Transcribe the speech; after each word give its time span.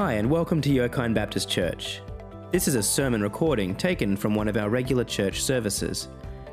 Hi, 0.00 0.12
and 0.12 0.30
welcome 0.30 0.60
to 0.60 0.70
Yokine 0.70 1.12
Baptist 1.12 1.48
Church. 1.48 2.02
This 2.52 2.68
is 2.68 2.76
a 2.76 2.82
sermon 2.84 3.20
recording 3.20 3.74
taken 3.74 4.16
from 4.16 4.32
one 4.32 4.46
of 4.46 4.56
our 4.56 4.70
regular 4.70 5.02
church 5.02 5.42
services. 5.42 6.06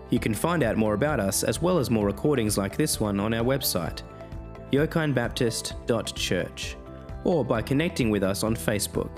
You 0.10 0.18
can 0.18 0.34
find 0.34 0.64
out 0.64 0.78
more 0.78 0.96
about 0.96 1.20
us 1.20 1.44
as 1.44 1.62
well 1.62 1.78
as 1.78 1.92
more 1.92 2.08
recordings 2.08 2.58
like 2.58 2.76
this 2.76 3.00
one 3.00 3.20
on 3.20 3.36
our 3.36 3.44
website, 3.44 4.02
yokinebaptist.church, 4.72 6.78
or 7.24 7.46
by 7.46 7.62
connecting 7.62 8.10
with 8.10 8.24
us 8.24 8.44
on 8.44 8.56
Facebook. 8.56 9.12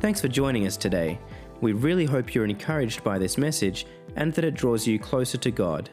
Thanks 0.00 0.22
for 0.22 0.28
joining 0.28 0.66
us 0.66 0.78
today. 0.78 1.20
We 1.60 1.74
really 1.74 2.06
hope 2.06 2.34
you're 2.34 2.46
encouraged 2.46 3.04
by 3.04 3.18
this 3.18 3.36
message 3.36 3.84
and 4.16 4.32
that 4.32 4.46
it 4.46 4.54
draws 4.54 4.86
you 4.86 4.98
closer 4.98 5.36
to 5.36 5.50
God. 5.50 5.90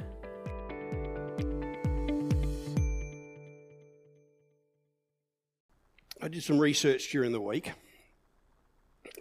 Did 6.40 6.46
some 6.46 6.58
research 6.58 7.12
during 7.12 7.34
the 7.34 7.42
week 7.42 7.74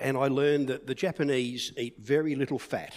and 0.00 0.16
I 0.16 0.28
learned 0.28 0.68
that 0.68 0.86
the 0.86 0.94
Japanese 0.94 1.72
eat 1.76 1.98
very 1.98 2.36
little 2.36 2.60
fat 2.60 2.94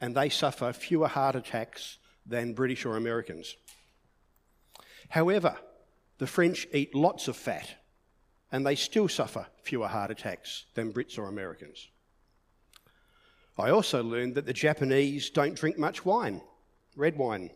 and 0.00 0.16
they 0.16 0.28
suffer 0.28 0.72
fewer 0.72 1.06
heart 1.06 1.36
attacks 1.36 1.98
than 2.26 2.52
British 2.52 2.84
or 2.84 2.96
Americans. 2.96 3.54
However, 5.08 5.56
the 6.18 6.26
French 6.26 6.66
eat 6.72 6.92
lots 6.92 7.28
of 7.28 7.36
fat 7.36 7.76
and 8.50 8.66
they 8.66 8.74
still 8.74 9.06
suffer 9.06 9.46
fewer 9.62 9.86
heart 9.86 10.10
attacks 10.10 10.64
than 10.74 10.92
Brits 10.92 11.16
or 11.16 11.28
Americans. 11.28 11.86
I 13.56 13.70
also 13.70 14.02
learned 14.02 14.34
that 14.34 14.46
the 14.46 14.52
Japanese 14.52 15.30
don't 15.30 15.54
drink 15.54 15.78
much 15.78 16.04
wine, 16.04 16.42
red 16.96 17.16
wine, 17.16 17.50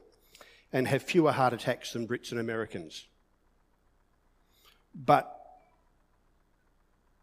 and 0.73 0.87
have 0.87 1.03
fewer 1.03 1.33
heart 1.33 1.53
attacks 1.53 1.93
than 1.93 2.07
Brits 2.07 2.31
and 2.31 2.39
Americans. 2.39 3.09
But 4.95 5.31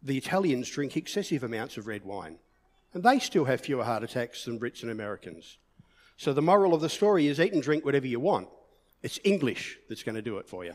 the 0.02 0.18
Italians 0.18 0.68
drink 0.68 0.96
excessive 0.96 1.42
amounts 1.42 1.76
of 1.76 1.86
red 1.86 2.04
wine, 2.04 2.38
and 2.92 3.02
they 3.02 3.18
still 3.18 3.44
have 3.44 3.60
fewer 3.60 3.84
heart 3.84 4.02
attacks 4.02 4.44
than 4.44 4.58
Brits 4.58 4.82
and 4.82 4.90
Americans. 4.90 5.58
So 6.16 6.32
the 6.32 6.42
moral 6.42 6.74
of 6.74 6.80
the 6.80 6.88
story 6.88 7.26
is 7.26 7.40
eat 7.40 7.52
and 7.52 7.62
drink 7.62 7.84
whatever 7.84 8.06
you 8.06 8.20
want. 8.20 8.48
It's 9.02 9.18
English 9.24 9.78
that's 9.88 10.02
going 10.02 10.14
to 10.14 10.22
do 10.22 10.38
it 10.38 10.48
for 10.48 10.64
you. 10.64 10.74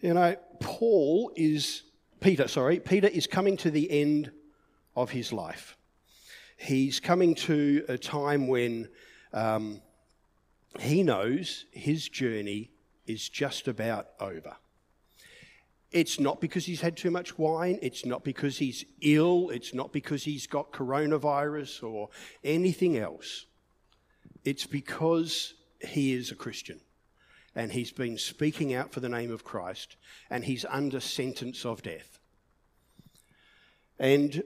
You 0.00 0.14
know, 0.14 0.36
Paul 0.60 1.32
is, 1.34 1.82
Peter, 2.20 2.46
sorry, 2.46 2.78
Peter 2.78 3.08
is 3.08 3.26
coming 3.26 3.56
to 3.58 3.70
the 3.70 3.90
end 3.90 4.30
of 4.94 5.10
his 5.10 5.32
life. 5.32 5.76
He's 6.56 7.00
coming 7.00 7.34
to 7.34 7.84
a 7.88 7.98
time 7.98 8.46
when 8.46 8.88
um, 9.32 9.80
he 10.78 11.02
knows 11.02 11.66
his 11.72 12.08
journey 12.08 12.70
is 13.06 13.28
just 13.28 13.68
about 13.68 14.08
over. 14.20 14.56
It's 15.90 16.20
not 16.20 16.40
because 16.40 16.66
he's 16.66 16.82
had 16.82 16.96
too 16.96 17.10
much 17.10 17.38
wine. 17.38 17.78
It's 17.80 18.04
not 18.04 18.22
because 18.22 18.58
he's 18.58 18.84
ill. 19.00 19.48
It's 19.50 19.72
not 19.72 19.92
because 19.92 20.24
he's 20.24 20.46
got 20.46 20.70
coronavirus 20.70 21.82
or 21.82 22.10
anything 22.44 22.98
else. 22.98 23.46
It's 24.44 24.66
because 24.66 25.54
he 25.80 26.12
is 26.12 26.30
a 26.30 26.34
Christian 26.34 26.80
and 27.54 27.72
he's 27.72 27.90
been 27.90 28.18
speaking 28.18 28.74
out 28.74 28.92
for 28.92 29.00
the 29.00 29.08
name 29.08 29.32
of 29.32 29.44
Christ 29.44 29.96
and 30.30 30.44
he's 30.44 30.64
under 30.68 31.00
sentence 31.00 31.64
of 31.64 31.82
death. 31.82 32.18
And 33.98 34.42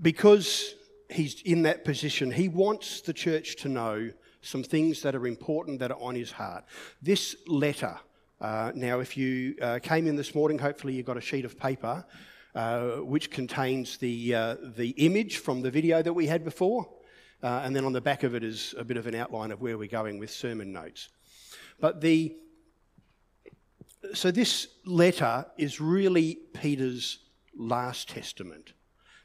because 0.00 0.74
he's 1.10 1.42
in 1.42 1.62
that 1.62 1.84
position, 1.84 2.30
he 2.30 2.48
wants 2.48 3.00
the 3.00 3.12
church 3.12 3.56
to 3.56 3.68
know 3.68 4.12
some 4.42 4.62
things 4.62 5.02
that 5.02 5.14
are 5.14 5.26
important 5.26 5.78
that 5.80 5.90
are 5.90 6.00
on 6.00 6.14
his 6.14 6.32
heart. 6.32 6.64
This 7.02 7.36
letter, 7.46 7.98
uh, 8.40 8.72
now, 8.74 9.00
if 9.00 9.16
you 9.16 9.56
uh, 9.60 9.78
came 9.82 10.06
in 10.06 10.16
this 10.16 10.34
morning, 10.34 10.58
hopefully 10.58 10.94
you 10.94 11.02
got 11.02 11.16
a 11.16 11.20
sheet 11.20 11.44
of 11.44 11.58
paper 11.58 12.04
uh, 12.54 13.02
which 13.02 13.30
contains 13.30 13.98
the, 13.98 14.34
uh, 14.34 14.56
the 14.76 14.88
image 14.90 15.38
from 15.38 15.60
the 15.60 15.70
video 15.70 16.02
that 16.02 16.12
we 16.12 16.26
had 16.26 16.42
before. 16.44 16.88
Uh, 17.42 17.60
and 17.64 17.76
then 17.76 17.84
on 17.84 17.92
the 17.92 18.00
back 18.00 18.22
of 18.22 18.34
it 18.34 18.42
is 18.42 18.74
a 18.78 18.84
bit 18.84 18.96
of 18.96 19.06
an 19.06 19.14
outline 19.14 19.50
of 19.50 19.60
where 19.60 19.76
we're 19.76 19.86
going 19.86 20.18
with 20.18 20.30
sermon 20.30 20.72
notes. 20.72 21.10
But 21.80 22.00
the 22.00 22.34
so 24.14 24.30
this 24.30 24.68
letter 24.84 25.46
is 25.58 25.80
really 25.80 26.38
Peter's 26.54 27.18
last 27.56 28.08
testament. 28.08 28.72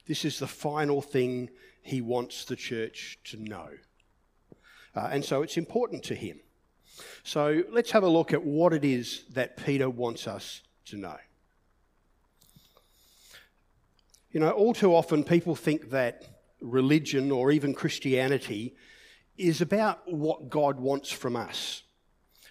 This 0.07 0.25
is 0.25 0.39
the 0.39 0.47
final 0.47 1.01
thing 1.01 1.49
he 1.83 2.01
wants 2.01 2.45
the 2.45 2.55
church 2.55 3.19
to 3.25 3.37
know. 3.37 3.69
Uh, 4.95 5.09
and 5.11 5.23
so 5.23 5.41
it's 5.41 5.57
important 5.57 6.03
to 6.03 6.15
him. 6.15 6.39
So 7.23 7.63
let's 7.71 7.91
have 7.91 8.03
a 8.03 8.09
look 8.09 8.33
at 8.33 8.43
what 8.43 8.73
it 8.73 8.83
is 8.83 9.23
that 9.31 9.57
Peter 9.57 9.89
wants 9.89 10.27
us 10.27 10.61
to 10.85 10.97
know. 10.97 11.17
You 14.31 14.39
know, 14.39 14.51
all 14.51 14.73
too 14.73 14.95
often 14.95 15.23
people 15.23 15.55
think 15.55 15.89
that 15.89 16.25
religion 16.61 17.31
or 17.31 17.51
even 17.51 17.73
Christianity 17.73 18.75
is 19.37 19.61
about 19.61 20.11
what 20.11 20.49
God 20.49 20.79
wants 20.79 21.11
from 21.11 21.35
us. 21.35 21.83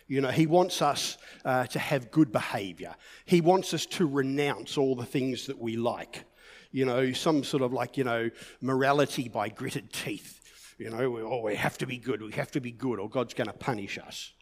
You 0.07 0.21
know, 0.21 0.31
He 0.31 0.47
wants 0.47 0.83
us 0.83 1.17
uh, 1.45 1.67
to 1.69 1.79
have 1.79 2.11
good 2.11 2.33
behavior, 2.33 2.95
He 3.25 3.41
wants 3.41 3.73
us 3.73 3.87
to 3.87 4.07
renounce 4.07 4.77
all 4.77 4.95
the 4.95 5.07
things 5.07 5.47
that 5.47 5.59
we 5.59 5.77
like. 5.77 6.25
You 6.73 6.85
know, 6.85 7.13
some 7.13 7.43
sort 7.43 7.63
of 7.65 7.73
like, 7.73 7.97
you 7.97 8.05
know, 8.05 8.31
morality 8.61 9.29
by 9.29 9.49
gritted 9.49 9.93
teeth. 9.93 10.40
You 10.81 10.89
know, 10.89 11.11
we, 11.11 11.21
oh, 11.21 11.43
we 11.43 11.57
have 11.57 11.77
to 11.79 11.87
be 11.87 11.99
good, 11.99 12.23
we 12.23 12.33
have 12.33 12.51
to 12.53 12.61
be 12.61 12.73
good, 12.73 12.99
or 12.99 13.11
God's 13.11 13.35
going 13.35 13.49
to 13.49 13.53
punish 13.53 13.99
us. 13.99 14.33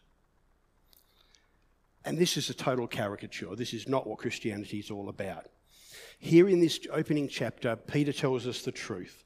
And 2.04 2.16
this 2.16 2.36
is 2.36 2.48
a 2.48 2.54
total 2.54 2.86
caricature. 2.86 3.56
This 3.56 3.74
is 3.74 3.88
not 3.88 4.06
what 4.06 4.20
Christianity 4.20 4.78
is 4.78 4.88
all 4.88 5.08
about. 5.08 5.46
Here 6.20 6.48
in 6.48 6.60
this 6.60 6.78
opening 6.92 7.26
chapter, 7.26 7.74
Peter 7.74 8.12
tells 8.12 8.46
us 8.46 8.62
the 8.62 8.70
truth. 8.70 9.24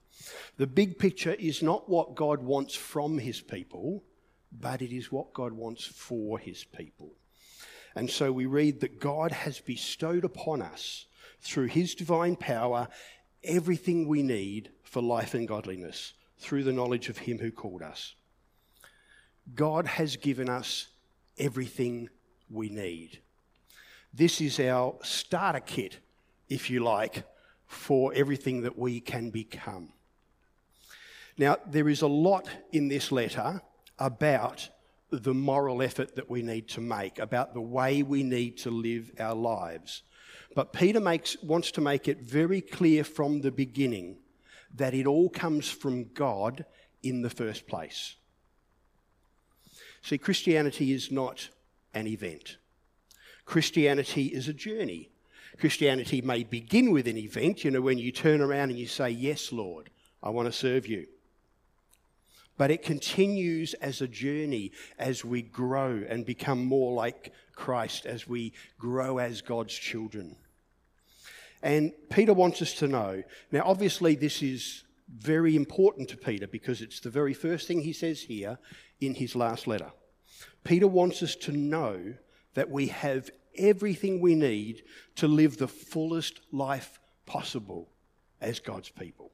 The 0.57 0.67
big 0.67 0.99
picture 0.99 1.35
is 1.35 1.63
not 1.63 1.87
what 1.87 2.15
God 2.15 2.43
wants 2.43 2.75
from 2.75 3.19
his 3.19 3.43
people, 3.43 4.03
but 4.51 4.81
it 4.81 4.91
is 4.91 5.13
what 5.13 5.35
God 5.35 5.53
wants 5.53 5.85
for 5.85 6.39
his 6.39 6.65
people. 6.65 7.13
And 7.95 8.09
so 8.09 8.33
we 8.33 8.47
read 8.47 8.81
that 8.81 9.01
God 9.01 9.33
has 9.33 9.61
bestowed 9.61 10.25
upon 10.25 10.63
us, 10.63 11.05
through 11.43 11.67
his 11.67 11.95
divine 11.95 12.37
power, 12.37 12.89
everything 13.45 14.09
we 14.09 14.23
need 14.23 14.71
for 14.83 15.03
life 15.03 15.35
and 15.35 15.47
godliness 15.47 16.15
through 16.43 16.65
the 16.65 16.73
knowledge 16.73 17.09
of 17.09 17.19
Him 17.19 17.39
who 17.39 17.51
called 17.51 17.83
us. 17.83 18.15
God 19.55 19.87
has 19.87 20.17
given 20.17 20.49
us 20.49 20.89
everything 21.39 22.09
we 22.51 22.69
need. 22.69 23.21
This 24.13 24.41
is 24.41 24.61
our 24.61 24.97
starter 25.03 25.61
kit, 25.61 25.99
if 26.49 26.69
you 26.69 26.81
like, 26.81 27.25
for 27.67 28.13
everything 28.15 28.63
that 28.63 28.79
we 28.79 29.01
can 29.01 29.31
become. 29.31 29.93
Now, 31.39 31.57
there 31.67 31.89
is 31.89 32.03
a 32.03 32.07
lot 32.07 32.49
in 32.73 32.89
this 32.89 33.11
letter 33.11 33.63
about 33.99 34.69
the 35.11 35.33
moral 35.35 35.83
effort 35.83 36.17
that 36.17 36.29
we 36.29 36.43
need 36.43 36.69
to 36.69 36.81
make, 36.81 37.19
about 37.19 37.55
the 37.55 37.61
way 37.61 38.03
we 38.03 38.23
need 38.23 38.59
to 38.59 38.71
live 38.71 39.11
our 39.19 39.35
lives. 39.35 40.03
But 40.55 40.73
Peter 40.73 41.01
makes, 41.01 41.43
wants 41.43 41.71
to 41.73 41.81
make 41.81 42.09
it 42.09 42.21
very 42.21 42.61
clear 42.61 43.05
from 43.05 43.41
the 43.41 43.51
beginning 43.51 44.19
that 44.75 44.95
it 44.95 45.07
all 45.07 45.29
comes 45.29 45.69
from 45.69 46.13
God 46.15 46.65
in 47.03 47.23
the 47.23 47.31
first 47.31 47.67
place. 47.67 48.17
See, 50.03 50.19
Christianity 50.19 50.93
is 50.93 51.11
not 51.11 51.49
an 51.95 52.07
event, 52.07 52.57
Christianity 53.45 54.27
is 54.27 54.49
a 54.49 54.55
journey. 54.55 55.09
Christianity 55.59 56.23
may 56.23 56.45
begin 56.45 56.93
with 56.93 57.07
an 57.07 57.19
event, 57.19 57.63
you 57.63 57.71
know, 57.71 57.83
when 57.83 57.99
you 57.99 58.11
turn 58.11 58.41
around 58.41 58.71
and 58.71 58.79
you 58.79 58.87
say, 58.87 59.11
Yes, 59.11 59.53
Lord, 59.53 59.91
I 60.23 60.31
want 60.31 60.47
to 60.47 60.53
serve 60.53 60.87
you. 60.87 61.07
But 62.57 62.71
it 62.71 62.83
continues 62.83 63.75
as 63.75 64.01
a 64.01 64.09
journey 64.09 64.73
as 64.99 65.25
we 65.25 65.43
grow 65.43 66.03
and 66.09 66.25
become 66.25 66.65
more 66.65 66.93
like 66.93 67.33
Christ, 67.55 68.07
as 68.07 68.27
we 68.27 68.53
grow 68.79 69.19
as 69.19 69.43
God's 69.43 69.75
children. 69.75 70.37
And 71.63 71.93
Peter 72.11 72.35
wants 72.35 72.61
us 72.61 72.75
to 72.75 72.89
know. 72.89 73.23
Now, 73.51 73.63
obviously, 73.65 74.15
this 74.15 74.43
is 74.43 74.85
very 75.09 75.55
important 75.55 76.09
to 76.09 76.17
Peter 76.17 76.47
because 76.47 76.81
it's 76.81 77.01
the 77.01 77.11
very 77.11 77.35
first 77.35 77.69
thing 77.69 77.83
he 77.83 77.93
says 77.93 78.23
here 78.23 78.59
in 79.01 79.15
his 79.15 79.37
last 79.37 79.67
letter. 79.67 79.93
Peter 80.65 80.87
wants 80.87 81.23
us 81.23 81.37
to 81.37 81.53
know 81.53 82.15
that 82.55 82.71
we 82.71 82.89
have 82.89 83.31
everything 83.57 84.21
we 84.21 84.35
need 84.35 84.83
to 85.17 85.29
live 85.29 85.59
the 85.59 85.69
fullest 85.69 86.41
life 86.53 86.99
possible 87.27 87.89
as 88.41 88.59
God's 88.59 88.91
people. 88.91 89.31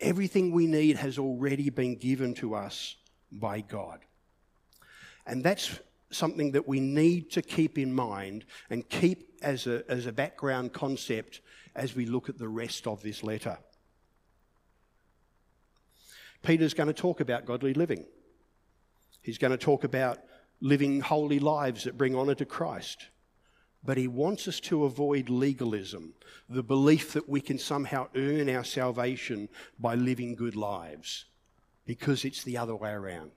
Everything 0.00 0.52
we 0.52 0.66
need 0.66 0.96
has 0.96 1.18
already 1.18 1.68
been 1.68 1.96
given 1.96 2.34
to 2.34 2.54
us 2.54 2.96
by 3.30 3.60
God. 3.60 4.00
And 5.26 5.44
that's 5.44 5.78
something 6.10 6.52
that 6.52 6.66
we 6.66 6.80
need 6.80 7.30
to 7.32 7.42
keep 7.42 7.78
in 7.78 7.92
mind 7.92 8.44
and 8.68 8.88
keep 8.88 9.38
as 9.42 9.66
a, 9.66 9.82
as 9.88 10.06
a 10.06 10.12
background 10.12 10.72
concept 10.72 11.40
as 11.74 11.94
we 11.94 12.06
look 12.06 12.28
at 12.28 12.38
the 12.38 12.48
rest 12.48 12.86
of 12.86 13.02
this 13.02 13.22
letter. 13.22 13.58
Peter's 16.42 16.74
going 16.74 16.88
to 16.88 16.92
talk 16.92 17.20
about 17.20 17.44
godly 17.44 17.74
living. 17.74 18.04
He's 19.22 19.38
going 19.38 19.52
to 19.52 19.58
talk 19.58 19.84
about 19.84 20.18
living 20.60 21.00
holy 21.00 21.38
lives 21.38 21.84
that 21.84 21.98
bring 21.98 22.16
honour 22.16 22.34
to 22.36 22.44
Christ. 22.44 23.08
But 23.82 23.96
he 23.96 24.08
wants 24.08 24.46
us 24.46 24.60
to 24.60 24.84
avoid 24.84 25.30
legalism, 25.30 26.14
the 26.48 26.62
belief 26.62 27.14
that 27.14 27.28
we 27.28 27.40
can 27.40 27.58
somehow 27.58 28.08
earn 28.14 28.48
our 28.50 28.64
salvation 28.64 29.48
by 29.78 29.94
living 29.94 30.34
good 30.34 30.56
lives, 30.56 31.26
because 31.86 32.24
it's 32.24 32.42
the 32.42 32.58
other 32.58 32.76
way 32.76 32.90
around. 32.90 33.30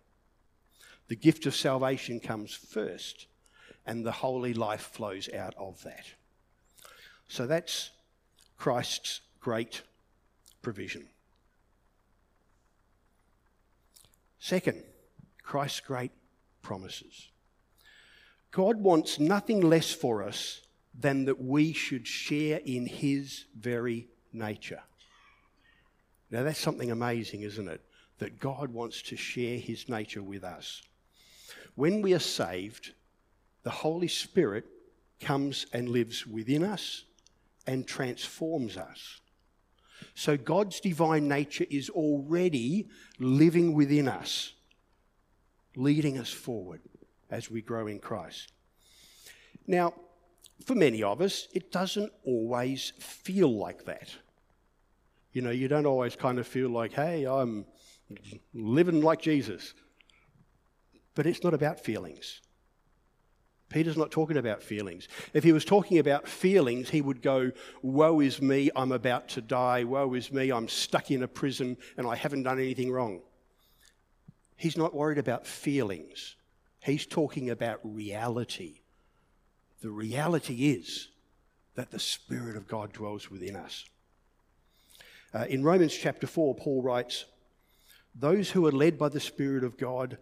The 1.13 1.17
gift 1.17 1.45
of 1.45 1.55
salvation 1.55 2.19
comes 2.19 2.55
first, 2.55 3.27
and 3.85 4.03
the 4.03 4.11
holy 4.11 4.55
life 4.55 4.81
flows 4.81 5.29
out 5.31 5.53
of 5.59 5.79
that. 5.83 6.07
So 7.27 7.45
that's 7.45 7.91
Christ's 8.57 9.21
great 9.39 9.83
provision. 10.63 11.05
Second, 14.39 14.81
Christ's 15.43 15.81
great 15.81 16.09
promises. 16.63 17.29
God 18.49 18.77
wants 18.77 19.19
nothing 19.19 19.61
less 19.61 19.93
for 19.93 20.23
us 20.23 20.61
than 20.99 21.25
that 21.25 21.39
we 21.39 21.73
should 21.73 22.07
share 22.07 22.59
in 22.65 22.87
His 22.87 23.45
very 23.55 24.07
nature. 24.33 24.81
Now, 26.31 26.41
that's 26.41 26.59
something 26.59 26.89
amazing, 26.89 27.43
isn't 27.43 27.67
it? 27.67 27.81
That 28.17 28.39
God 28.39 28.73
wants 28.73 29.03
to 29.03 29.15
share 29.15 29.59
His 29.59 29.87
nature 29.87 30.23
with 30.23 30.43
us. 30.43 30.81
When 31.75 32.01
we 32.01 32.13
are 32.13 32.19
saved, 32.19 32.93
the 33.63 33.69
Holy 33.69 34.07
Spirit 34.07 34.65
comes 35.19 35.65
and 35.73 35.89
lives 35.89 36.27
within 36.27 36.63
us 36.63 37.05
and 37.65 37.87
transforms 37.87 38.77
us. 38.77 39.21
So 40.15 40.37
God's 40.37 40.79
divine 40.79 41.27
nature 41.27 41.65
is 41.69 41.89
already 41.89 42.89
living 43.19 43.73
within 43.73 44.07
us, 44.07 44.53
leading 45.75 46.19
us 46.19 46.29
forward 46.29 46.81
as 47.31 47.49
we 47.49 47.61
grow 47.61 47.87
in 47.87 47.99
Christ. 47.99 48.51
Now, 49.65 49.93
for 50.65 50.75
many 50.75 51.01
of 51.03 51.21
us, 51.21 51.47
it 51.53 51.71
doesn't 51.71 52.11
always 52.25 52.93
feel 52.99 53.57
like 53.57 53.85
that. 53.85 54.09
You 55.31 55.41
know, 55.41 55.51
you 55.51 55.67
don't 55.67 55.85
always 55.85 56.15
kind 56.15 56.37
of 56.37 56.45
feel 56.45 56.69
like, 56.69 56.93
hey, 56.93 57.25
I'm 57.25 57.65
living 58.53 59.01
like 59.01 59.21
Jesus. 59.21 59.73
But 61.15 61.25
it's 61.25 61.43
not 61.43 61.53
about 61.53 61.79
feelings. 61.79 62.41
Peter's 63.69 63.97
not 63.97 64.11
talking 64.11 64.37
about 64.37 64.61
feelings. 64.61 65.07
If 65.33 65.43
he 65.43 65.51
was 65.51 65.65
talking 65.65 65.97
about 65.97 66.27
feelings, 66.27 66.89
he 66.89 67.01
would 67.01 67.23
go, 67.23 67.51
Woe 67.81 68.19
is 68.19 68.39
me, 68.39 68.69
I'm 68.75 68.91
about 68.91 69.29
to 69.29 69.41
die. 69.41 69.83
Woe 69.83 70.13
is 70.13 70.31
me, 70.31 70.51
I'm 70.51 70.67
stuck 70.67 71.09
in 71.09 71.23
a 71.23 71.27
prison 71.27 71.77
and 71.97 72.05
I 72.05 72.15
haven't 72.15 72.43
done 72.43 72.59
anything 72.59 72.91
wrong. 72.91 73.21
He's 74.55 74.77
not 74.77 74.93
worried 74.93 75.17
about 75.17 75.47
feelings. 75.47 76.35
He's 76.83 77.05
talking 77.07 77.49
about 77.49 77.79
reality. 77.83 78.81
The 79.81 79.89
reality 79.89 80.71
is 80.71 81.09
that 81.75 81.89
the 81.89 81.99
Spirit 81.99 82.55
of 82.55 82.67
God 82.67 82.93
dwells 82.93 83.31
within 83.31 83.55
us. 83.55 83.85
Uh, 85.33 85.45
in 85.49 85.63
Romans 85.63 85.95
chapter 85.95 86.27
4, 86.27 86.55
Paul 86.55 86.83
writes, 86.83 87.25
Those 88.13 88.51
who 88.51 88.67
are 88.67 88.71
led 88.71 88.99
by 88.99 89.09
the 89.09 89.19
Spirit 89.19 89.63
of 89.63 89.77
God 89.77 90.19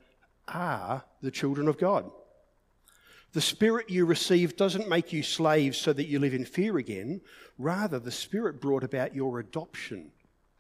are 0.48 1.04
the 1.22 1.32
children 1.32 1.68
of 1.68 1.78
God. 1.78 2.10
The 3.34 3.42
Spirit 3.42 3.90
you 3.90 4.06
received 4.06 4.58
doesn't 4.58 4.90
make 4.90 5.14
you 5.14 5.24
slaves 5.24 5.78
so 5.78 5.94
that 5.94 6.08
you 6.08 6.20
live 6.20 6.34
in 6.34 6.44
fear 6.44 6.78
again. 6.78 7.22
Rather, 7.58 7.98
the 7.98 8.12
Spirit 8.12 8.60
brought 8.60 8.84
about 8.84 9.16
your 9.16 9.40
adoption 9.40 10.12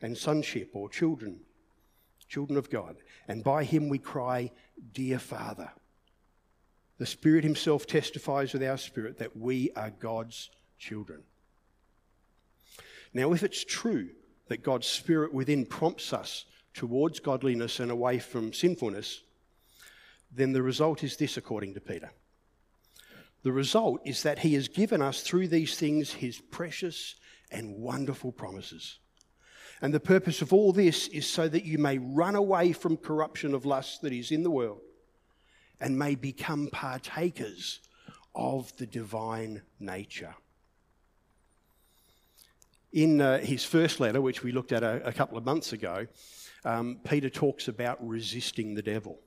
and 0.02 0.18
sonship 0.18 0.70
or 0.74 0.90
children, 0.90 1.42
children 2.30 2.58
of 2.58 2.70
God. 2.70 2.96
And 3.28 3.44
by 3.44 3.66
Him 3.66 3.90
we 3.90 3.98
cry, 3.98 4.52
Dear 4.94 5.20
Father. 5.20 5.72
The 6.98 7.06
Spirit 7.06 7.44
Himself 7.44 7.88
testifies 7.88 8.54
with 8.54 8.64
our 8.64 8.78
spirit 8.78 9.18
that 9.18 9.36
we 9.36 9.72
are 9.76 9.90
God's 9.90 10.50
children. 10.78 11.24
Now, 13.14 13.34
if 13.34 13.44
it's 13.44 13.66
true 13.66 14.10
that 14.48 14.64
God's 14.64 14.88
Spirit 14.88 15.34
within 15.34 15.66
prompts 15.66 16.14
us 16.14 16.46
towards 16.74 17.20
godliness 17.20 17.80
and 17.80 17.92
away 17.92 18.20
from 18.20 18.54
sinfulness, 18.54 19.22
then 20.32 20.54
the 20.54 20.62
result 20.62 21.04
is 21.04 21.18
this, 21.18 21.38
according 21.38 21.74
to 21.74 21.82
Peter. 21.82 22.12
The 23.44 23.52
result 23.52 24.02
is 24.06 24.24
that 24.24 24.40
He 24.40 24.54
has 24.54 24.68
given 24.68 25.02
us 25.02 25.22
through 25.22 25.48
these 25.48 25.76
things 25.76 26.14
His 26.14 26.40
precious 26.40 27.16
and 27.52 27.76
wonderful 27.76 28.32
promises. 28.32 29.00
And 29.82 29.94
the 29.94 30.00
purpose 30.00 30.42
of 30.42 30.54
all 30.54 30.72
this 30.72 31.08
is 31.08 31.28
so 31.28 31.48
that 31.48 31.66
you 31.66 31.80
may 31.80 31.98
run 31.98 32.36
away 32.36 32.72
from 32.72 32.98
corruption 32.98 33.54
of 33.54 33.66
lust 33.66 34.02
that 34.04 34.14
is 34.14 34.32
in 34.32 34.44
the 34.44 34.52
world 34.52 34.82
and 35.80 35.98
may 35.98 36.14
become 36.14 36.70
partakers 36.72 37.80
of 38.36 38.76
the 38.78 38.86
divine 38.86 39.64
nature. 39.80 40.36
In 42.94 43.20
uh, 43.22 43.40
his 43.40 43.64
first 43.64 44.00
letter, 44.00 44.22
which 44.22 44.44
we 44.44 44.52
looked 44.52 44.72
at 44.72 44.84
a, 44.84 45.06
a 45.08 45.14
couple 45.14 45.38
of 45.38 45.46
months 45.46 45.74
ago, 45.74 46.06
um, 46.64 47.00
Peter 47.04 47.30
talks 47.30 47.68
about 47.68 47.98
resisting 48.08 48.76
the 48.76 48.82
devil. 48.82 49.20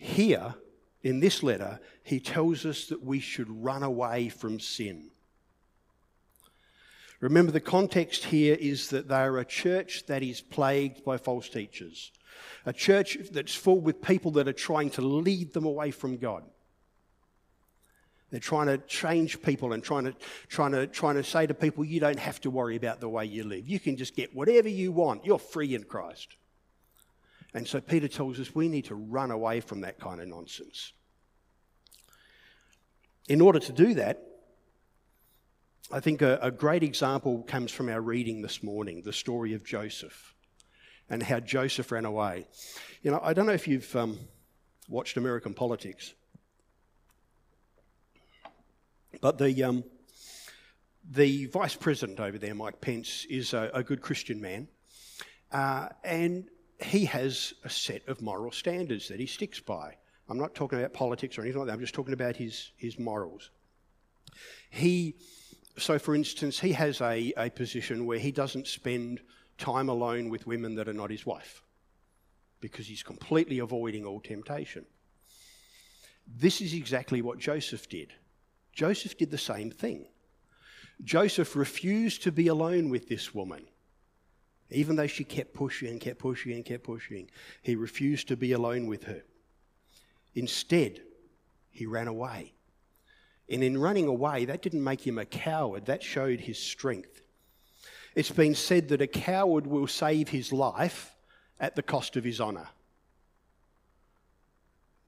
Here, 0.00 0.54
in 1.02 1.20
this 1.20 1.42
letter, 1.42 1.78
he 2.02 2.20
tells 2.20 2.64
us 2.64 2.86
that 2.86 3.02
we 3.02 3.20
should 3.20 3.50
run 3.50 3.82
away 3.82 4.30
from 4.30 4.58
sin. 4.58 5.10
Remember, 7.20 7.52
the 7.52 7.60
context 7.60 8.24
here 8.24 8.56
is 8.58 8.88
that 8.88 9.08
they 9.08 9.16
are 9.16 9.38
a 9.38 9.44
church 9.44 10.06
that 10.06 10.22
is 10.22 10.40
plagued 10.40 11.04
by 11.04 11.18
false 11.18 11.50
teachers, 11.50 12.12
a 12.64 12.72
church 12.72 13.18
that's 13.30 13.54
full 13.54 13.78
with 13.78 14.00
people 14.00 14.30
that 14.32 14.48
are 14.48 14.54
trying 14.54 14.88
to 14.90 15.02
lead 15.02 15.52
them 15.52 15.66
away 15.66 15.90
from 15.90 16.16
God. 16.16 16.44
They're 18.30 18.40
trying 18.40 18.68
to 18.68 18.78
change 18.78 19.42
people 19.42 19.74
and 19.74 19.82
trying 19.84 20.04
to, 20.04 20.14
trying, 20.48 20.72
to, 20.72 20.86
trying 20.86 21.16
to 21.16 21.24
say 21.24 21.46
to 21.46 21.52
people, 21.52 21.84
you 21.84 22.00
don't 22.00 22.18
have 22.18 22.40
to 22.40 22.50
worry 22.50 22.76
about 22.76 23.00
the 23.00 23.08
way 23.08 23.26
you 23.26 23.44
live. 23.44 23.68
You 23.68 23.78
can 23.78 23.98
just 23.98 24.16
get 24.16 24.34
whatever 24.34 24.68
you 24.68 24.92
want. 24.92 25.26
You're 25.26 25.38
free 25.38 25.74
in 25.74 25.82
Christ. 25.84 26.36
And 27.54 27.66
so 27.66 27.80
Peter 27.80 28.08
tells 28.08 28.38
us 28.38 28.54
we 28.54 28.68
need 28.68 28.86
to 28.86 28.94
run 28.94 29.30
away 29.30 29.60
from 29.60 29.80
that 29.80 29.98
kind 29.98 30.20
of 30.20 30.28
nonsense. 30.28 30.92
In 33.28 33.40
order 33.40 33.58
to 33.58 33.72
do 33.72 33.94
that, 33.94 34.22
I 35.92 36.00
think 36.00 36.22
a, 36.22 36.38
a, 36.40 36.50
great 36.52 36.84
example 36.84 37.42
comes 37.42 37.72
from 37.72 37.88
our 37.88 38.00
reading 38.00 38.42
this 38.42 38.62
morning 38.62 39.02
the 39.02 39.12
story 39.12 39.54
of 39.54 39.64
Joseph 39.64 40.34
and 41.08 41.20
how 41.20 41.40
Joseph 41.40 41.90
ran 41.90 42.04
away. 42.04 42.46
You 43.02 43.10
know, 43.10 43.20
I 43.20 43.32
don't 43.32 43.46
know 43.46 43.52
if 43.52 43.66
you've 43.66 43.94
um, 43.96 44.18
watched 44.88 45.16
American 45.16 45.52
politics, 45.52 46.14
but 49.20 49.38
the, 49.38 49.64
um, 49.64 49.82
the 51.10 51.46
vice 51.46 51.74
president 51.74 52.20
over 52.20 52.38
there, 52.38 52.54
Mike 52.54 52.80
Pence, 52.80 53.26
is 53.28 53.52
a, 53.52 53.70
a 53.74 53.82
good 53.82 54.00
Christian 54.00 54.40
man. 54.40 54.68
Uh, 55.50 55.88
and 56.04 56.48
he 56.82 57.04
has 57.06 57.54
a 57.64 57.70
set 57.70 58.06
of 58.08 58.22
moral 58.22 58.52
standards 58.52 59.08
that 59.08 59.20
he 59.20 59.26
sticks 59.26 59.60
by. 59.60 59.96
I'm 60.28 60.38
not 60.38 60.54
talking 60.54 60.78
about 60.78 60.92
politics 60.92 61.36
or 61.36 61.42
anything 61.42 61.58
like 61.60 61.66
that. 61.66 61.74
I'm 61.74 61.80
just 61.80 61.94
talking 61.94 62.14
about 62.14 62.36
his, 62.36 62.70
his 62.76 62.98
morals. 62.98 63.50
He, 64.70 65.16
so 65.76 65.98
for 65.98 66.14
instance, 66.14 66.60
he 66.60 66.72
has 66.72 67.00
a, 67.00 67.32
a 67.36 67.50
position 67.50 68.06
where 68.06 68.18
he 68.18 68.30
doesn't 68.30 68.66
spend 68.66 69.20
time 69.58 69.88
alone 69.88 70.28
with 70.28 70.46
women 70.46 70.74
that 70.76 70.88
are 70.88 70.94
not 70.94 71.10
his 71.10 71.26
wife 71.26 71.62
because 72.60 72.86
he's 72.86 73.02
completely 73.02 73.58
avoiding 73.58 74.04
all 74.04 74.20
temptation. 74.20 74.84
This 76.26 76.60
is 76.60 76.74
exactly 76.74 77.22
what 77.22 77.38
Joseph 77.38 77.88
did. 77.88 78.12
Joseph 78.72 79.18
did 79.18 79.30
the 79.30 79.38
same 79.38 79.70
thing. 79.70 80.06
Joseph 81.02 81.56
refused 81.56 82.22
to 82.22 82.32
be 82.32 82.46
alone 82.46 82.88
with 82.90 83.08
this 83.08 83.34
woman. 83.34 83.64
Even 84.70 84.96
though 84.96 85.06
she 85.06 85.24
kept 85.24 85.52
pushing 85.52 85.88
and 85.88 86.00
kept 86.00 86.18
pushing 86.18 86.52
and 86.52 86.64
kept 86.64 86.84
pushing, 86.84 87.30
he 87.62 87.74
refused 87.74 88.28
to 88.28 88.36
be 88.36 88.52
alone 88.52 88.86
with 88.86 89.04
her. 89.04 89.22
Instead, 90.34 91.00
he 91.70 91.86
ran 91.86 92.08
away. 92.08 92.52
And 93.48 93.64
in 93.64 93.78
running 93.78 94.06
away, 94.06 94.44
that 94.44 94.62
didn't 94.62 94.84
make 94.84 95.04
him 95.04 95.18
a 95.18 95.24
coward, 95.24 95.86
that 95.86 96.02
showed 96.02 96.40
his 96.40 96.58
strength. 96.58 97.22
It's 98.14 98.30
been 98.30 98.54
said 98.54 98.88
that 98.88 99.02
a 99.02 99.06
coward 99.06 99.66
will 99.66 99.86
save 99.86 100.28
his 100.28 100.52
life 100.52 101.16
at 101.58 101.74
the 101.74 101.82
cost 101.82 102.16
of 102.16 102.24
his 102.24 102.40
honour. 102.40 102.68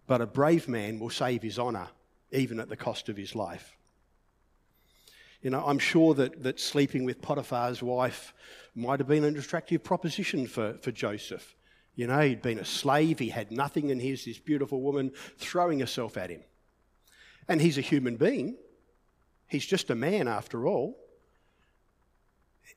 But 0.06 0.20
a 0.20 0.26
brave 0.26 0.68
man 0.68 0.98
will 0.98 1.10
save 1.10 1.42
his 1.42 1.58
honour 1.58 1.88
even 2.32 2.58
at 2.58 2.68
the 2.68 2.76
cost 2.76 3.08
of 3.08 3.16
his 3.16 3.34
life. 3.34 3.76
You 5.42 5.50
know, 5.50 5.62
I'm 5.66 5.78
sure 5.78 6.14
that, 6.14 6.42
that 6.42 6.60
sleeping 6.60 7.04
with 7.04 7.20
Potiphar's 7.20 7.82
wife 7.82 8.32
might 8.74 9.00
have 9.00 9.08
been 9.08 9.24
an 9.24 9.36
attractive 9.36 9.82
proposition 9.82 10.46
for, 10.46 10.74
for 10.74 10.92
Joseph. 10.92 11.54
You 11.94 12.06
know, 12.06 12.20
he'd 12.20 12.42
been 12.42 12.58
a 12.58 12.64
slave, 12.64 13.18
he 13.18 13.28
had 13.28 13.50
nothing, 13.50 13.90
and 13.90 14.00
here's 14.00 14.24
this 14.24 14.38
beautiful 14.38 14.80
woman 14.80 15.12
throwing 15.36 15.80
herself 15.80 16.16
at 16.16 16.30
him. 16.30 16.42
And 17.48 17.60
he's 17.60 17.76
a 17.76 17.82
human 17.82 18.16
being, 18.16 18.56
he's 19.48 19.66
just 19.66 19.90
a 19.90 19.94
man 19.94 20.28
after 20.28 20.66
all. 20.66 20.96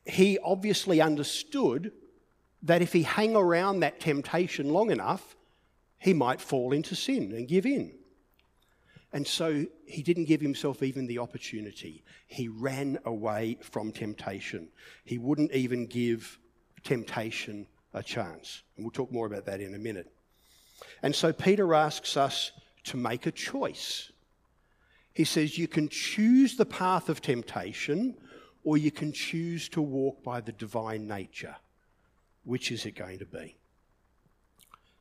He 0.06 0.38
obviously 0.44 1.02
understood 1.02 1.92
that 2.64 2.82
if 2.82 2.94
he 2.94 3.04
hung 3.04 3.36
around 3.36 3.80
that 3.80 4.00
temptation 4.00 4.70
long 4.70 4.92
enough, 4.92 5.36
He 6.06 6.14
might 6.14 6.40
fall 6.40 6.72
into 6.72 6.96
sin 6.96 7.32
and 7.32 7.48
give 7.48 7.66
in. 7.66 7.94
And 9.16 9.26
so 9.26 9.66
he 9.86 10.04
didn't 10.04 10.26
give 10.26 10.42
himself 10.42 10.84
even 10.84 11.08
the 11.08 11.20
opportunity. 11.20 12.04
He 12.28 12.50
ran 12.50 13.00
away 13.06 13.58
from 13.62 13.94
temptation. 13.94 14.68
He 15.06 15.18
wouldn't 15.18 15.54
even 15.54 15.86
give 15.86 16.38
temptation 16.84 17.66
a 17.94 18.04
chance. 18.04 18.64
And 18.76 18.84
we'll 18.84 18.92
talk 18.92 19.14
more 19.14 19.26
about 19.26 19.46
that 19.46 19.62
in 19.62 19.74
a 19.74 19.78
minute. 19.78 20.12
And 21.02 21.16
so 21.16 21.32
Peter 21.32 21.74
asks 21.74 22.18
us 22.18 22.52
to 22.84 22.98
make 22.98 23.26
a 23.26 23.32
choice. 23.32 24.12
He 25.14 25.24
says, 25.24 25.58
You 25.58 25.70
can 25.70 25.88
choose 25.88 26.58
the 26.58 26.66
path 26.66 27.08
of 27.08 27.22
temptation, 27.22 28.18
or 28.66 28.76
you 28.76 28.92
can 28.92 29.14
choose 29.14 29.70
to 29.70 29.82
walk 29.82 30.26
by 30.26 30.42
the 30.42 30.52
divine 30.52 31.08
nature. 31.08 31.56
Which 32.44 32.70
is 32.70 32.86
it 32.86 32.96
going 32.96 33.20
to 33.20 33.26
be? 33.26 33.56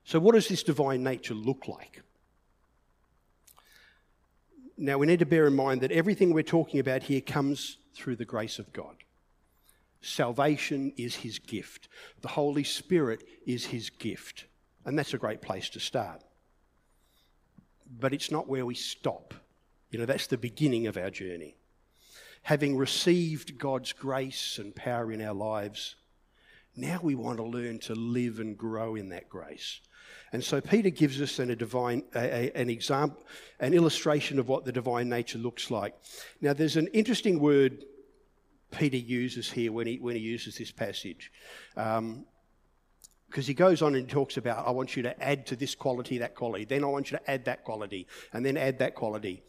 So, 0.04 0.20
what 0.20 0.36
does 0.36 0.46
this 0.46 0.62
divine 0.62 1.02
nature 1.02 1.34
look 1.34 1.66
like? 1.66 2.04
Now, 4.76 4.98
we 4.98 5.06
need 5.06 5.20
to 5.20 5.26
bear 5.26 5.46
in 5.46 5.54
mind 5.54 5.82
that 5.82 5.92
everything 5.92 6.32
we're 6.32 6.42
talking 6.42 6.80
about 6.80 7.04
here 7.04 7.20
comes 7.20 7.78
through 7.94 8.16
the 8.16 8.24
grace 8.24 8.58
of 8.58 8.72
God. 8.72 8.96
Salvation 10.00 10.92
is 10.96 11.16
his 11.16 11.38
gift, 11.38 11.88
the 12.20 12.28
Holy 12.28 12.64
Spirit 12.64 13.24
is 13.46 13.66
his 13.66 13.88
gift. 13.88 14.46
And 14.84 14.98
that's 14.98 15.14
a 15.14 15.18
great 15.18 15.40
place 15.40 15.70
to 15.70 15.80
start. 15.80 16.22
But 17.98 18.12
it's 18.12 18.30
not 18.30 18.48
where 18.48 18.66
we 18.66 18.74
stop. 18.74 19.32
You 19.90 19.98
know, 19.98 20.06
that's 20.06 20.26
the 20.26 20.36
beginning 20.36 20.86
of 20.86 20.96
our 20.96 21.10
journey. 21.10 21.56
Having 22.42 22.76
received 22.76 23.56
God's 23.56 23.92
grace 23.92 24.58
and 24.58 24.74
power 24.74 25.10
in 25.10 25.22
our 25.22 25.32
lives, 25.32 25.94
now 26.76 26.98
we 27.02 27.14
want 27.14 27.38
to 27.38 27.44
learn 27.44 27.78
to 27.80 27.94
live 27.94 28.40
and 28.40 28.56
grow 28.56 28.94
in 28.94 29.10
that 29.10 29.28
grace. 29.28 29.80
And 30.32 30.42
so 30.42 30.60
Peter 30.60 30.90
gives 30.90 31.20
us 31.20 31.38
an, 31.38 31.56
divine, 31.56 32.02
a, 32.14 32.18
a, 32.18 32.60
an 32.60 32.68
example, 32.68 33.24
an 33.60 33.72
illustration 33.72 34.38
of 34.38 34.48
what 34.48 34.64
the 34.64 34.72
divine 34.72 35.08
nature 35.08 35.38
looks 35.38 35.70
like. 35.70 35.94
Now, 36.40 36.52
there's 36.52 36.76
an 36.76 36.88
interesting 36.88 37.38
word 37.38 37.84
Peter 38.72 38.96
uses 38.96 39.50
here 39.50 39.70
when 39.70 39.86
he, 39.86 39.98
when 39.98 40.16
he 40.16 40.22
uses 40.22 40.56
this 40.56 40.72
passage. 40.72 41.30
Um, 41.76 42.26
because 43.28 43.48
he 43.48 43.54
goes 43.54 43.82
on 43.82 43.96
and 43.96 44.08
talks 44.08 44.36
about, 44.36 44.64
I 44.64 44.70
want 44.70 44.94
you 44.94 45.02
to 45.02 45.20
add 45.20 45.46
to 45.46 45.56
this 45.56 45.74
quality, 45.74 46.18
that 46.18 46.36
quality. 46.36 46.64
Then 46.64 46.84
I 46.84 46.86
want 46.86 47.10
you 47.10 47.18
to 47.18 47.30
add 47.30 47.46
that 47.46 47.64
quality, 47.64 48.06
and 48.32 48.46
then 48.46 48.56
add 48.56 48.78
that 48.78 48.94
quality. 48.94 49.42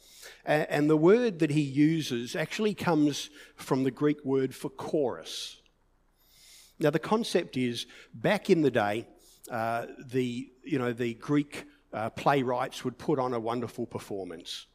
And 0.43 0.89
the 0.89 0.97
word 0.97 1.37
that 1.37 1.51
he 1.51 1.61
uses 1.61 2.35
actually 2.35 2.73
comes 2.73 3.29
from 3.55 3.83
the 3.83 3.91
Greek 3.91 4.25
word 4.25 4.55
for 4.55 4.69
chorus. 4.69 5.61
Now, 6.79 6.89
the 6.89 6.99
concept 6.99 7.57
is 7.57 7.85
back 8.13 8.49
in 8.49 8.61
the 8.61 8.71
day, 8.71 9.07
uh, 9.49 9.85
the, 10.07 10.49
you 10.63 10.79
know, 10.79 10.91
the 10.91 11.13
Greek 11.13 11.65
uh, 11.93 12.09
playwrights 12.09 12.83
would 12.83 12.97
put 12.97 13.19
on 13.19 13.33
a 13.33 13.39
wonderful 13.39 13.85
performance. 13.85 14.65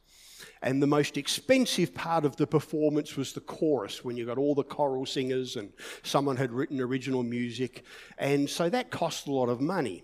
And 0.63 0.81
the 0.81 0.87
most 0.87 1.17
expensive 1.17 1.93
part 1.93 2.25
of 2.25 2.35
the 2.35 2.47
performance 2.47 3.15
was 3.15 3.33
the 3.33 3.41
chorus, 3.41 4.03
when 4.03 4.17
you 4.17 4.25
got 4.25 4.39
all 4.39 4.55
the 4.55 4.63
choral 4.63 5.05
singers 5.05 5.55
and 5.55 5.71
someone 6.03 6.37
had 6.37 6.51
written 6.51 6.81
original 6.81 7.21
music. 7.21 7.83
And 8.17 8.49
so 8.49 8.69
that 8.69 8.89
cost 8.89 9.27
a 9.27 9.31
lot 9.31 9.49
of 9.49 9.61
money. 9.61 10.03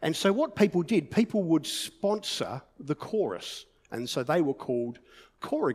And 0.00 0.16
so 0.16 0.32
what 0.32 0.56
people 0.56 0.82
did, 0.82 1.10
people 1.10 1.42
would 1.44 1.66
sponsor 1.66 2.62
the 2.78 2.94
chorus. 2.94 3.66
And 3.90 4.08
so 4.08 4.22
they 4.22 4.40
were 4.40 4.54
called 4.54 4.98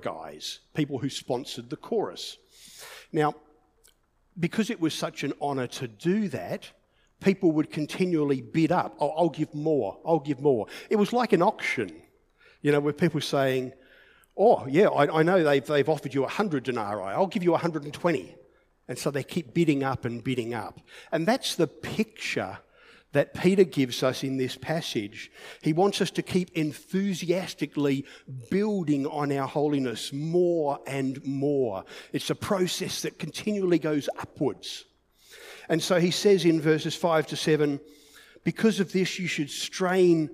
guys, 0.02 0.60
people 0.74 0.98
who 0.98 1.10
sponsored 1.10 1.70
the 1.70 1.76
chorus. 1.76 2.38
Now, 3.12 3.36
because 4.40 4.70
it 4.70 4.80
was 4.80 4.94
such 4.94 5.24
an 5.24 5.34
honour 5.42 5.68
to 5.68 5.88
do 5.88 6.28
that, 6.30 6.72
people 7.20 7.52
would 7.54 7.72
continually 7.72 8.42
bid 8.42 8.72
up. 8.72 8.96
Oh, 9.00 9.10
I'll 9.10 9.30
give 9.30 9.54
more, 9.54 9.98
I'll 10.06 10.20
give 10.20 10.40
more. 10.40 10.68
It 10.90 10.98
was 10.98 11.14
like 11.14 11.34
an 11.34 11.42
auction, 11.42 11.92
you 12.62 12.72
know, 12.72 12.80
with 12.80 12.98
people 12.98 13.22
saying, 13.22 13.74
Oh, 14.40 14.68
yeah, 14.68 14.88
I, 14.90 15.20
I 15.20 15.24
know 15.24 15.44
they've, 15.44 15.66
they've 15.66 15.90
offered 15.90 16.14
you 16.14 16.22
100 16.22 16.64
denarii, 16.64 17.14
I'll 17.14 17.26
give 17.26 17.44
you 17.44 17.52
120. 17.52 18.36
And 18.88 18.98
so 18.98 19.12
they 19.12 19.24
keep 19.24 19.54
bidding 19.54 19.84
up 19.84 20.06
and 20.06 20.24
bidding 20.24 20.54
up. 20.54 20.80
And 21.12 21.26
that's 21.28 21.56
the 21.56 21.68
picture 21.68 22.60
that 23.18 23.34
Peter 23.34 23.64
gives 23.64 24.04
us 24.04 24.24
in 24.24 24.38
this 24.38 24.56
passage. 24.56 25.32
He 25.64 25.74
wants 25.74 26.02
us 26.02 26.12
to 26.12 26.22
keep 26.22 26.52
enthusiastically 26.52 28.06
building 28.52 29.08
on 29.08 29.32
our 29.32 29.48
holiness 29.48 30.14
more 30.14 30.80
and 30.86 31.24
more. 31.26 31.84
It's 32.14 32.30
a 32.30 32.36
process 32.36 33.02
that 33.02 33.18
continually 33.18 33.80
goes 33.80 34.08
upwards. 34.20 34.86
And 35.68 35.82
so 35.82 36.00
he 36.00 36.12
says 36.12 36.46
in 36.46 36.62
verses 36.62 36.96
5 36.96 37.28
to 37.28 37.36
7 37.36 37.80
because 38.44 38.80
of 38.80 38.94
this, 38.94 39.18
you 39.18 39.28
should 39.28 39.50
strain 39.50 40.30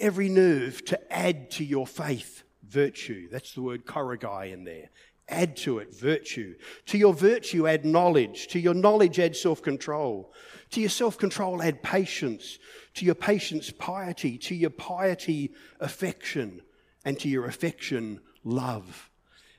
every 0.00 0.28
nerve 0.28 0.84
to 0.86 1.12
add 1.12 1.50
to 1.52 1.64
your 1.64 1.86
faith 1.86 2.42
virtue. 2.66 3.28
That's 3.30 3.52
the 3.52 3.62
word 3.62 3.84
chorigai 3.84 4.52
in 4.52 4.64
there. 4.64 4.88
Add 5.32 5.56
to 5.58 5.78
it 5.78 5.94
virtue. 5.94 6.54
To 6.86 6.98
your 6.98 7.14
virtue, 7.14 7.66
add 7.66 7.86
knowledge. 7.86 8.48
To 8.48 8.60
your 8.60 8.74
knowledge, 8.74 9.18
add 9.18 9.34
self 9.34 9.62
control. 9.62 10.30
To 10.72 10.80
your 10.80 10.90
self 10.90 11.16
control, 11.16 11.62
add 11.62 11.82
patience. 11.82 12.58
To 12.94 13.06
your 13.06 13.14
patience, 13.14 13.70
piety. 13.70 14.36
To 14.36 14.54
your 14.54 14.70
piety, 14.70 15.52
affection. 15.80 16.60
And 17.06 17.18
to 17.20 17.30
your 17.30 17.46
affection, 17.46 18.20
love. 18.44 19.10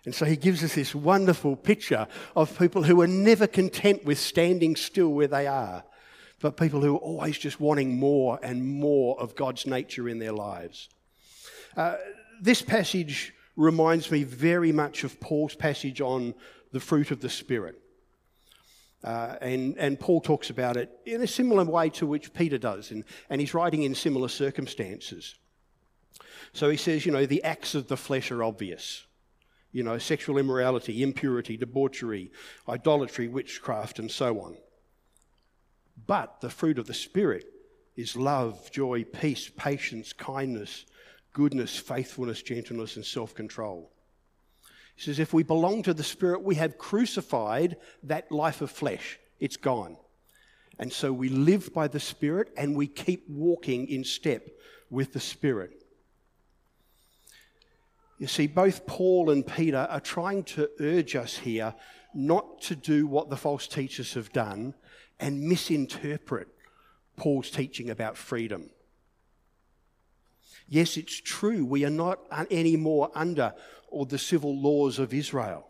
And 0.05 0.13
so 0.13 0.25
he 0.25 0.35
gives 0.35 0.63
us 0.63 0.75
this 0.75 0.93
wonderful 0.93 1.55
picture 1.55 2.07
of 2.35 2.57
people 2.59 2.83
who 2.83 3.01
are 3.01 3.07
never 3.07 3.47
content 3.47 4.05
with 4.05 4.19
standing 4.19 4.75
still 4.75 5.09
where 5.09 5.27
they 5.27 5.47
are, 5.47 5.83
but 6.39 6.55
people 6.55 6.81
who 6.81 6.95
are 6.95 6.99
always 6.99 7.37
just 7.37 7.59
wanting 7.59 7.97
more 7.97 8.37
and 8.43 8.63
more 8.63 9.19
of 9.19 9.35
God's 9.35 9.65
nature 9.65 10.07
in 10.07 10.19
their 10.19 10.33
lives. 10.33 10.89
Uh, 11.75 11.95
this 12.41 12.61
passage 12.61 13.33
reminds 13.55 14.11
me 14.11 14.23
very 14.23 14.71
much 14.71 15.03
of 15.03 15.19
Paul's 15.19 15.55
passage 15.55 16.01
on 16.01 16.33
the 16.71 16.79
fruit 16.79 17.11
of 17.11 17.21
the 17.21 17.29
Spirit. 17.29 17.79
Uh, 19.03 19.35
and, 19.41 19.77
and 19.77 19.99
Paul 19.99 20.21
talks 20.21 20.49
about 20.49 20.77
it 20.77 20.89
in 21.05 21.21
a 21.21 21.27
similar 21.27 21.63
way 21.65 21.89
to 21.91 22.07
which 22.07 22.33
Peter 22.33 22.57
does, 22.57 22.91
and, 22.91 23.03
and 23.29 23.41
he's 23.41 23.53
writing 23.53 23.83
in 23.83 23.95
similar 23.95 24.29
circumstances. 24.29 25.35
So 26.53 26.69
he 26.69 26.77
says, 26.77 27.05
you 27.05 27.11
know, 27.11 27.25
the 27.25 27.43
acts 27.43 27.75
of 27.75 27.87
the 27.87 27.97
flesh 27.97 28.31
are 28.31 28.43
obvious 28.43 29.03
you 29.73 29.83
know, 29.83 29.97
sexual 29.97 30.37
immorality, 30.37 31.03
impurity, 31.03 31.57
debauchery, 31.57 32.31
idolatry, 32.69 33.27
witchcraft, 33.27 33.99
and 33.99 34.09
so 34.09 34.39
on. 34.39 34.55
But 36.07 36.39
the 36.41 36.49
fruit 36.49 36.77
of 36.77 36.85
the 36.85 36.93
Spirit 36.93 37.45
is 37.95 38.15
love, 38.15 38.71
joy, 38.71 39.03
peace, 39.03 39.51
patience, 39.57 40.13
kindness, 40.13 40.85
goodness, 41.33 41.77
faithfulness, 41.77 42.41
gentleness, 42.41 42.95
and 42.95 43.05
self 43.05 43.33
control. 43.35 43.91
He 44.95 45.01
says, 45.01 45.19
if 45.19 45.33
we 45.33 45.43
belong 45.43 45.83
to 45.83 45.93
the 45.93 46.03
Spirit, 46.03 46.43
we 46.43 46.55
have 46.55 46.77
crucified 46.77 47.77
that 48.03 48.31
life 48.31 48.61
of 48.61 48.71
flesh. 48.71 49.19
It's 49.39 49.57
gone. 49.57 49.97
And 50.79 50.91
so 50.91 51.11
we 51.11 51.29
live 51.29 51.73
by 51.73 51.87
the 51.87 51.99
Spirit 51.99 52.51
and 52.57 52.75
we 52.75 52.87
keep 52.87 53.27
walking 53.27 53.87
in 53.87 54.03
step 54.03 54.47
with 54.89 55.13
the 55.13 55.19
Spirit. 55.19 55.83
You 58.19 58.27
see, 58.27 58.47
both 58.47 58.85
Paul 58.85 59.31
and 59.31 59.45
Peter 59.45 59.87
are 59.89 59.99
trying 59.99 60.43
to 60.43 60.69
urge 60.79 61.15
us 61.15 61.37
here 61.37 61.73
not 62.13 62.61
to 62.61 62.75
do 62.75 63.07
what 63.07 63.29
the 63.29 63.37
false 63.37 63.67
teachers 63.67 64.13
have 64.13 64.31
done 64.31 64.75
and 65.19 65.41
misinterpret 65.41 66.47
Paul's 67.17 67.49
teaching 67.49 67.89
about 67.89 68.17
freedom. 68.17 68.69
Yes, 70.73 70.97
it's 70.97 71.21
true, 71.21 71.63
we 71.63 71.85
are 71.85 71.91
not 71.91 72.17
anymore 72.49 73.11
under 73.13 73.53
all 73.91 74.05
the 74.05 74.17
civil 74.17 74.59
laws 74.59 74.97
of 74.97 75.13
Israel. 75.13 75.67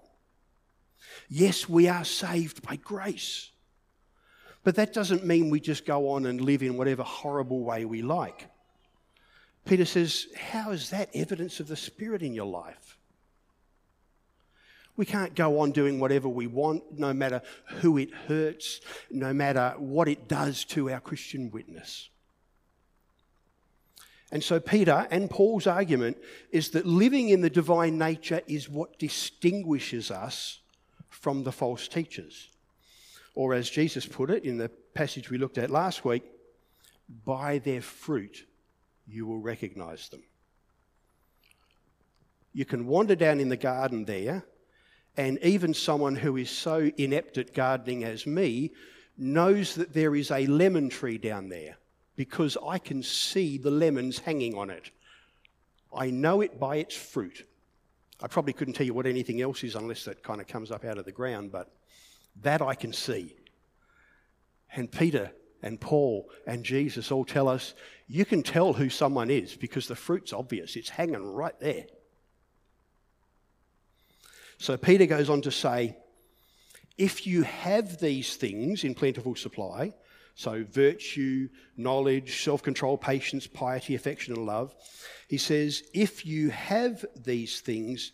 Yes, 1.27 1.67
we 1.67 1.89
are 1.89 2.05
saved 2.05 2.65
by 2.65 2.77
grace. 2.77 3.51
But 4.63 4.75
that 4.75 4.93
doesn't 4.93 5.25
mean 5.25 5.50
we 5.50 5.60
just 5.60 5.86
go 5.86 6.12
on 6.12 6.25
and 6.25 6.39
live 6.39 6.63
in 6.63 6.77
whatever 6.77 7.03
horrible 7.03 7.65
way 7.65 7.83
we 7.83 8.01
like. 8.01 8.48
Peter 9.65 9.83
says, 9.83 10.27
How 10.38 10.72
is 10.72 10.91
that 10.91 11.10
evidence 11.13 11.60
of 11.60 11.67
the 11.67 11.75
Spirit 11.75 12.22
in 12.22 12.33
your 12.33 12.48
life? 12.48 12.98
We 14.95 15.05
can't 15.05 15.36
go 15.36 15.60
on 15.60 15.74
doing 15.74 16.00
whatever 16.00 16.29
we 16.29 16.48
want, 16.48 16.98
no 16.98 17.13
matter 17.13 17.41
who 17.81 17.98
it 17.98 18.13
hurts, 18.13 18.79
no 19.12 19.33
matter 19.33 19.74
what 19.77 20.07
it 20.07 20.29
does 20.29 20.63
to 20.67 20.89
our 20.89 21.01
Christian 21.01 21.51
witness. 21.51 22.07
And 24.33 24.43
so, 24.43 24.59
Peter 24.59 25.07
and 25.11 25.29
Paul's 25.29 25.67
argument 25.67 26.17
is 26.51 26.71
that 26.71 26.87
living 26.87 27.29
in 27.29 27.41
the 27.41 27.51
divine 27.51 27.99
nature 27.99 28.41
is 28.47 28.67
what 28.67 28.97
distinguishes 28.97 30.09
us 30.09 30.59
from 31.07 31.43
the 31.43 31.51
false 31.51 31.87
teachers. 31.87 32.49
Or, 33.35 33.53
as 33.53 33.69
Jesus 33.69 34.07
put 34.07 34.31
it 34.31 34.43
in 34.43 34.57
the 34.57 34.69
passage 34.95 35.29
we 35.29 35.37
looked 35.37 35.59
at 35.59 35.69
last 35.69 36.03
week, 36.03 36.23
by 37.23 37.59
their 37.59 37.83
fruit 37.83 38.47
you 39.05 39.27
will 39.27 39.37
recognize 39.37 40.09
them. 40.09 40.23
You 42.53 42.65
can 42.65 42.87
wander 42.87 43.15
down 43.15 43.39
in 43.39 43.49
the 43.49 43.55
garden 43.55 44.05
there, 44.05 44.43
and 45.15 45.37
even 45.43 45.75
someone 45.75 46.15
who 46.15 46.37
is 46.37 46.49
so 46.49 46.89
inept 46.97 47.37
at 47.37 47.53
gardening 47.53 48.03
as 48.03 48.25
me 48.25 48.71
knows 49.15 49.75
that 49.75 49.93
there 49.93 50.15
is 50.15 50.31
a 50.31 50.47
lemon 50.47 50.89
tree 50.89 51.19
down 51.19 51.49
there 51.49 51.77
because 52.15 52.58
I 52.67 52.77
can 52.77 53.03
see 53.03 53.58
the 53.58 53.72
lemons 53.72 54.20
hanging 54.20 54.55
on 54.55 54.70
it. 54.70 54.91
I 55.96 56.10
know 56.10 56.41
it 56.41 56.60
by 56.60 56.77
its 56.77 56.96
fruit. 56.96 57.46
I 58.22 58.27
probably 58.27 58.53
couldn't 58.53 58.75
tell 58.75 58.86
you 58.86 58.93
what 58.93 59.05
anything 59.05 59.41
else 59.41 59.63
is 59.63 59.75
unless 59.75 60.05
that 60.05 60.24
kind 60.24 60.39
of 60.39 60.48
comes 60.48 60.72
up 60.72 60.86
out 60.86 60.98
of 60.98 61.05
the 61.05 61.12
ground, 61.12 61.51
but 61.51 61.72
that 62.41 62.62
I 62.62 62.75
can 62.75 62.93
see. 62.93 63.36
And 64.75 64.91
Peter 64.91 65.32
and 65.62 65.79
Paul 65.79 66.29
and 66.48 66.63
Jesus 66.63 67.12
all 67.12 67.25
tell 67.25 67.48
us 67.48 67.74
you 68.08 68.25
can 68.25 68.43
tell 68.43 68.74
who 68.74 68.89
someone 68.89 69.29
is 69.29 69.55
because 69.55 69.88
the 69.88 69.96
fruit's 69.96 70.34
obvious, 70.34 70.75
it's 70.75 70.89
hanging 70.89 71.34
right 71.34 71.58
there. 71.60 71.86
So 74.58 74.77
Peter 74.77 75.05
goes 75.05 75.29
on 75.29 75.41
to 75.41 75.51
say, 75.51 75.98
if 76.98 77.25
you 77.25 77.43
have 77.43 78.00
these 78.00 78.36
things 78.36 78.84
in 78.84 78.93
plentiful 78.93 79.36
supply, 79.36 79.93
so 80.35 80.63
virtue, 80.69 81.49
knowledge, 81.77 82.43
self 82.43 82.63
control, 82.63 82.97
patience, 82.97 83.47
piety, 83.47 83.95
affection, 83.95 84.33
and 84.35 84.45
love, 84.45 84.73
he 85.27 85.37
says, 85.37 85.83
if 85.93 86.25
you 86.25 86.49
have 86.49 87.05
these 87.15 87.61
things 87.61 88.11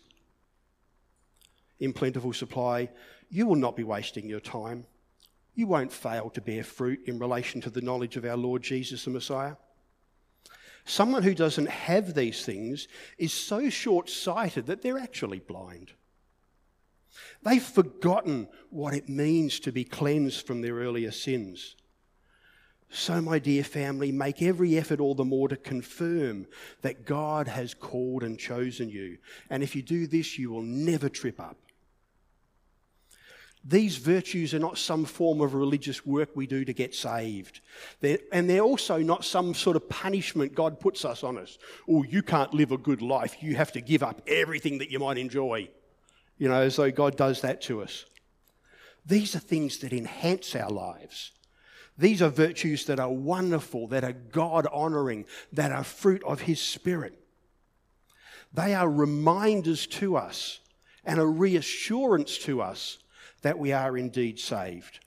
in 1.78 1.92
plentiful 1.92 2.32
supply, 2.32 2.90
you 3.30 3.46
will 3.46 3.56
not 3.56 3.76
be 3.76 3.84
wasting 3.84 4.28
your 4.28 4.40
time 4.40 4.84
you 5.54 5.66
won't 5.66 5.92
fail 5.92 6.30
to 6.30 6.40
bear 6.40 6.64
fruit 6.64 7.00
in 7.06 7.18
relation 7.18 7.60
to 7.60 7.70
the 7.70 7.82
knowledge 7.82 8.16
of 8.16 8.24
our 8.24 8.36
Lord 8.36 8.62
Jesus 8.62 9.04
the 9.04 9.10
Messiah. 9.10 9.56
Someone 10.84 11.22
who 11.22 11.34
doesn't 11.34 11.68
have 11.68 12.14
these 12.14 12.44
things 12.44 12.88
is 13.18 13.32
so 13.32 13.68
short 13.68 14.08
sighted 14.08 14.66
that 14.66 14.82
they're 14.82 14.98
actually 14.98 15.40
blind. 15.40 15.92
They've 17.42 17.62
forgotten 17.62 18.48
what 18.70 18.94
it 18.94 19.08
means 19.08 19.60
to 19.60 19.72
be 19.72 19.84
cleansed 19.84 20.46
from 20.46 20.62
their 20.62 20.76
earlier 20.76 21.10
sins. 21.10 21.76
So, 22.92 23.20
my 23.20 23.38
dear 23.38 23.62
family, 23.62 24.10
make 24.10 24.42
every 24.42 24.76
effort 24.76 24.98
all 24.98 25.14
the 25.14 25.24
more 25.24 25.48
to 25.48 25.56
confirm 25.56 26.46
that 26.82 27.06
God 27.06 27.46
has 27.46 27.72
called 27.72 28.24
and 28.24 28.36
chosen 28.36 28.88
you. 28.88 29.18
And 29.48 29.62
if 29.62 29.76
you 29.76 29.82
do 29.82 30.08
this, 30.08 30.38
you 30.38 30.50
will 30.50 30.62
never 30.62 31.08
trip 31.08 31.38
up. 31.38 31.56
These 33.62 33.98
virtues 33.98 34.54
are 34.54 34.58
not 34.58 34.76
some 34.76 35.04
form 35.04 35.40
of 35.40 35.54
religious 35.54 36.04
work 36.04 36.30
we 36.34 36.48
do 36.48 36.64
to 36.64 36.72
get 36.72 36.94
saved. 36.94 37.60
They're, 38.00 38.18
and 38.32 38.50
they're 38.50 38.60
also 38.60 38.98
not 38.98 39.24
some 39.24 39.54
sort 39.54 39.76
of 39.76 39.88
punishment 39.88 40.54
God 40.54 40.80
puts 40.80 41.04
us 41.04 41.22
on 41.22 41.38
us. 41.38 41.58
Oh, 41.88 42.02
you 42.02 42.22
can't 42.22 42.54
live 42.54 42.72
a 42.72 42.78
good 42.78 43.02
life. 43.02 43.40
You 43.40 43.54
have 43.56 43.70
to 43.72 43.80
give 43.80 44.02
up 44.02 44.22
everything 44.26 44.78
that 44.78 44.90
you 44.90 44.98
might 44.98 45.18
enjoy. 45.18 45.68
You 46.38 46.48
know, 46.48 46.62
as 46.62 46.76
though 46.76 46.90
God 46.90 47.16
does 47.16 47.42
that 47.42 47.60
to 47.62 47.82
us. 47.82 48.06
These 49.06 49.36
are 49.36 49.40
things 49.40 49.78
that 49.78 49.92
enhance 49.92 50.56
our 50.56 50.70
lives. 50.70 51.32
These 52.00 52.22
are 52.22 52.30
virtues 52.30 52.86
that 52.86 52.98
are 52.98 53.12
wonderful, 53.12 53.86
that 53.88 54.04
are 54.04 54.14
God 54.14 54.66
honoring, 54.72 55.26
that 55.52 55.70
are 55.70 55.84
fruit 55.84 56.22
of 56.24 56.40
His 56.40 56.58
Spirit. 56.58 57.12
They 58.54 58.74
are 58.74 58.88
reminders 58.88 59.86
to 59.88 60.16
us 60.16 60.60
and 61.04 61.20
a 61.20 61.26
reassurance 61.26 62.38
to 62.38 62.62
us 62.62 62.98
that 63.42 63.58
we 63.58 63.72
are 63.72 63.98
indeed 63.98 64.40
saved. 64.40 65.00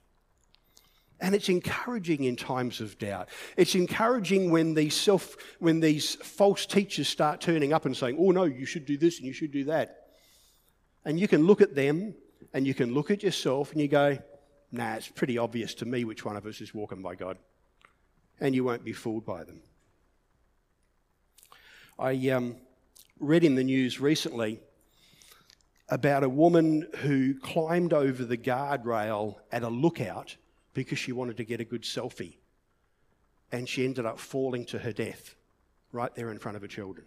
And 1.20 1.34
it's 1.34 1.48
encouraging 1.48 2.24
in 2.24 2.36
times 2.36 2.80
of 2.80 2.96
doubt. 2.98 3.28
It's 3.56 3.74
encouraging 3.74 4.52
when 4.52 4.74
these 4.74 4.94
self, 4.94 5.36
when 5.58 5.80
these 5.80 6.14
false 6.14 6.64
teachers 6.64 7.08
start 7.08 7.40
turning 7.40 7.72
up 7.72 7.86
and 7.86 7.96
saying, 7.96 8.16
"Oh 8.20 8.30
no, 8.30 8.44
you 8.44 8.66
should 8.66 8.86
do 8.86 8.96
this 8.96 9.18
and 9.18 9.26
you 9.26 9.32
should 9.32 9.52
do 9.52 9.64
that," 9.64 10.10
and 11.04 11.18
you 11.18 11.26
can 11.26 11.44
look 11.44 11.60
at 11.60 11.74
them 11.74 12.14
and 12.52 12.66
you 12.68 12.74
can 12.74 12.94
look 12.94 13.10
at 13.10 13.22
yourself 13.24 13.72
and 13.72 13.80
you 13.80 13.88
go, 13.88 14.18
"Nah, 14.74 14.94
it's 14.94 15.08
pretty 15.08 15.38
obvious 15.38 15.74
to 15.76 15.86
me 15.86 16.04
which 16.04 16.24
one 16.24 16.36
of 16.36 16.46
us 16.46 16.60
is 16.60 16.74
walking 16.74 17.00
by 17.00 17.14
God," 17.14 17.38
and 18.40 18.54
you 18.54 18.64
won't 18.64 18.84
be 18.84 18.92
fooled 18.92 19.24
by 19.24 19.44
them. 19.44 19.62
I 21.98 22.28
um, 22.30 22.56
read 23.20 23.44
in 23.44 23.54
the 23.54 23.64
news 23.64 24.00
recently 24.00 24.60
about 25.88 26.24
a 26.24 26.28
woman 26.28 26.88
who 26.96 27.34
climbed 27.34 27.92
over 27.92 28.24
the 28.24 28.36
guardrail 28.36 29.36
at 29.52 29.62
a 29.62 29.68
lookout 29.68 30.36
because 30.72 30.98
she 30.98 31.12
wanted 31.12 31.36
to 31.36 31.44
get 31.44 31.60
a 31.60 31.64
good 31.64 31.82
selfie. 31.82 32.36
And 33.52 33.68
she 33.68 33.84
ended 33.84 34.06
up 34.06 34.18
falling 34.18 34.64
to 34.66 34.78
her 34.80 34.92
death 34.92 35.36
right 35.92 36.12
there 36.14 36.30
in 36.30 36.38
front 36.38 36.56
of 36.56 36.62
her 36.62 36.68
children. 36.68 37.06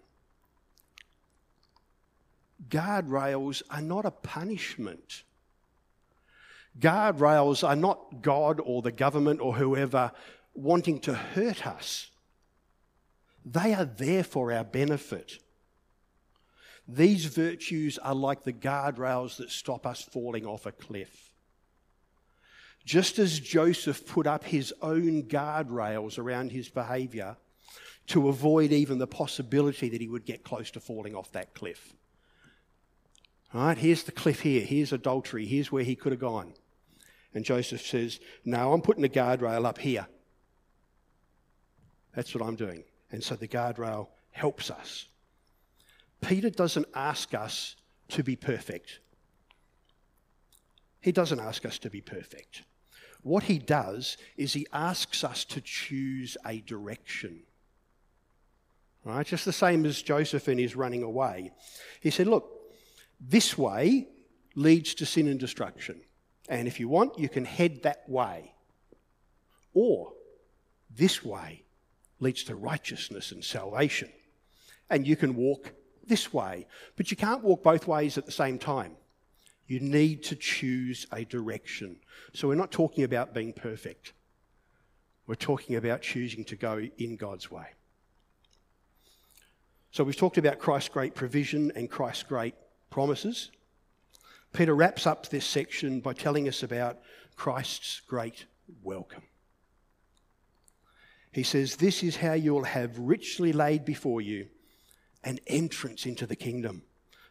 Guardrails 2.70 3.62
are 3.70 3.82
not 3.82 4.06
a 4.06 4.12
punishment. 4.12 5.24
Guardrails 6.80 7.68
are 7.68 7.76
not 7.76 8.22
God 8.22 8.60
or 8.64 8.82
the 8.82 8.92
government 8.92 9.42
or 9.42 9.56
whoever 9.56 10.12
wanting 10.54 11.00
to 11.02 11.14
hurt 11.14 11.66
us. 11.66 12.10
They 13.46 13.74
are 13.74 13.86
there 13.86 14.24
for 14.24 14.52
our 14.52 14.64
benefit. 14.64 15.40
These 16.88 17.26
virtues 17.26 17.98
are 17.98 18.16
like 18.16 18.44
the 18.44 18.54
guardrails 18.54 19.38
that 19.38 19.52
stop 19.52 19.86
us 19.86 20.02
falling 20.02 20.46
off 20.46 20.66
a 20.66 20.72
cliff. 20.72 21.32
Just 22.86 23.20
as 23.20 23.40
Joseph 23.40 24.08
put 24.08 24.26
up 24.28 24.46
his 24.46 24.74
own 24.82 25.24
guardrails 25.24 26.18
around 26.18 26.52
his 26.52 26.70
behavior 26.70 27.36
to 28.08 28.30
avoid 28.30 28.72
even 28.72 29.00
the 29.00 29.08
possibility 29.08 29.90
that 29.90 30.00
he 30.00 30.08
would 30.08 30.26
get 30.26 30.44
close 30.44 30.72
to 30.72 30.80
falling 30.80 31.14
off 31.14 31.32
that 31.34 31.54
cliff. 31.54 31.94
All 33.54 33.68
right, 33.68 33.78
here's 33.78 34.04
the 34.04 34.14
cliff 34.14 34.42
here. 34.42 34.62
Here's 34.66 34.94
adultery. 34.94 35.46
Here's 35.46 35.72
where 35.72 35.84
he 35.84 35.96
could 35.96 36.14
have 36.14 36.22
gone. 36.22 36.54
And 37.38 37.46
Joseph 37.46 37.86
says, 37.86 38.20
No, 38.46 38.74
I'm 38.74 38.82
putting 38.82 39.06
a 39.06 39.08
guardrail 39.08 39.64
up 39.64 39.78
here. 39.78 40.08
That's 42.16 42.34
what 42.34 42.44
I'm 42.44 42.56
doing. 42.56 42.84
And 43.12 43.24
so 43.24 43.36
the 43.36 43.48
guardrail 43.48 44.08
helps 44.32 44.72
us. 44.72 45.06
Peter 46.20 46.50
doesn't 46.50 46.88
ask 46.96 47.36
us 47.36 47.76
to 48.08 48.24
be 48.24 48.36
perfect. 48.36 49.02
He 51.00 51.12
doesn't 51.12 51.40
ask 51.40 51.64
us 51.64 51.78
to 51.78 51.92
be 51.92 52.02
perfect. 52.02 52.64
What 53.22 53.44
he 53.44 53.60
does 53.60 54.18
is 54.36 54.54
he 54.54 54.66
asks 54.74 55.24
us 55.24 55.46
to 55.46 55.62
choose 55.62 56.38
a 56.44 56.62
direction. 56.62 57.42
Right? 59.06 59.28
Just 59.28 59.46
the 59.46 59.54
same 59.54 59.86
as 59.86 60.02
Joseph 60.02 60.50
in 60.50 60.58
his 60.58 60.76
running 60.76 61.04
away. 61.04 61.52
He 62.02 62.10
said, 62.10 62.26
Look, 62.26 62.50
this 63.22 63.56
way 63.60 64.08
leads 64.56 64.96
to 64.96 65.06
sin 65.06 65.28
and 65.28 65.40
destruction. 65.40 66.02
And 66.48 66.68
if 66.68 66.80
you 66.80 66.88
want, 66.88 67.20
you 67.20 67.30
can 67.30 67.46
head 67.46 67.84
that 67.84 68.08
way. 68.08 68.54
Or 69.74 70.14
this 70.96 71.24
way 71.24 71.64
leads 72.20 72.44
to 72.46 72.56
righteousness 72.56 73.32
and 73.32 73.44
salvation. 73.44 74.10
And 74.90 75.06
you 75.06 75.16
can 75.16 75.36
walk 75.36 75.74
this 76.06 76.34
way. 76.34 76.68
But 76.96 77.12
you 77.12 77.18
can't 77.18 77.44
walk 77.44 77.64
both 77.64 77.88
ways 77.88 78.18
at 78.18 78.26
the 78.26 78.32
same 78.32 78.58
time. 78.58 78.94
You 79.68 79.82
need 79.82 80.24
to 80.24 80.36
choose 80.36 81.06
a 81.12 81.26
direction. 81.26 81.98
So 82.34 82.48
we're 82.48 82.56
not 82.56 82.72
talking 82.72 83.04
about 83.04 83.34
being 83.34 83.52
perfect. 83.52 84.14
We're 85.28 85.36
talking 85.36 85.76
about 85.76 86.02
choosing 86.02 86.46
to 86.46 86.56
go 86.56 86.88
in 86.98 87.18
God's 87.18 87.52
way. 87.52 87.68
So 89.92 90.04
we've 90.04 90.16
talked 90.16 90.38
about 90.38 90.60
Christ's 90.60 90.90
great 90.90 91.16
provision 91.16 91.72
and 91.76 91.90
Christ's 91.90 92.24
great 92.24 92.56
promises. 92.90 93.52
Peter 94.54 94.74
wraps 94.74 95.06
up 95.06 95.28
this 95.30 95.46
section 95.46 96.00
by 96.00 96.14
telling 96.14 96.48
us 96.48 96.64
about 96.64 97.00
Christ's 97.36 98.02
great 98.02 98.46
welcome. 98.82 99.24
He 101.32 101.44
says, 101.44 101.76
This 101.76 102.04
is 102.04 102.16
how 102.16 102.34
you'll 102.34 102.64
have 102.64 102.98
richly 102.98 103.54
laid 103.54 103.86
before 103.86 104.22
you 104.22 104.48
an 105.24 105.40
entrance 105.48 106.06
into 106.06 106.26
the 106.26 106.36
kingdom 106.36 106.82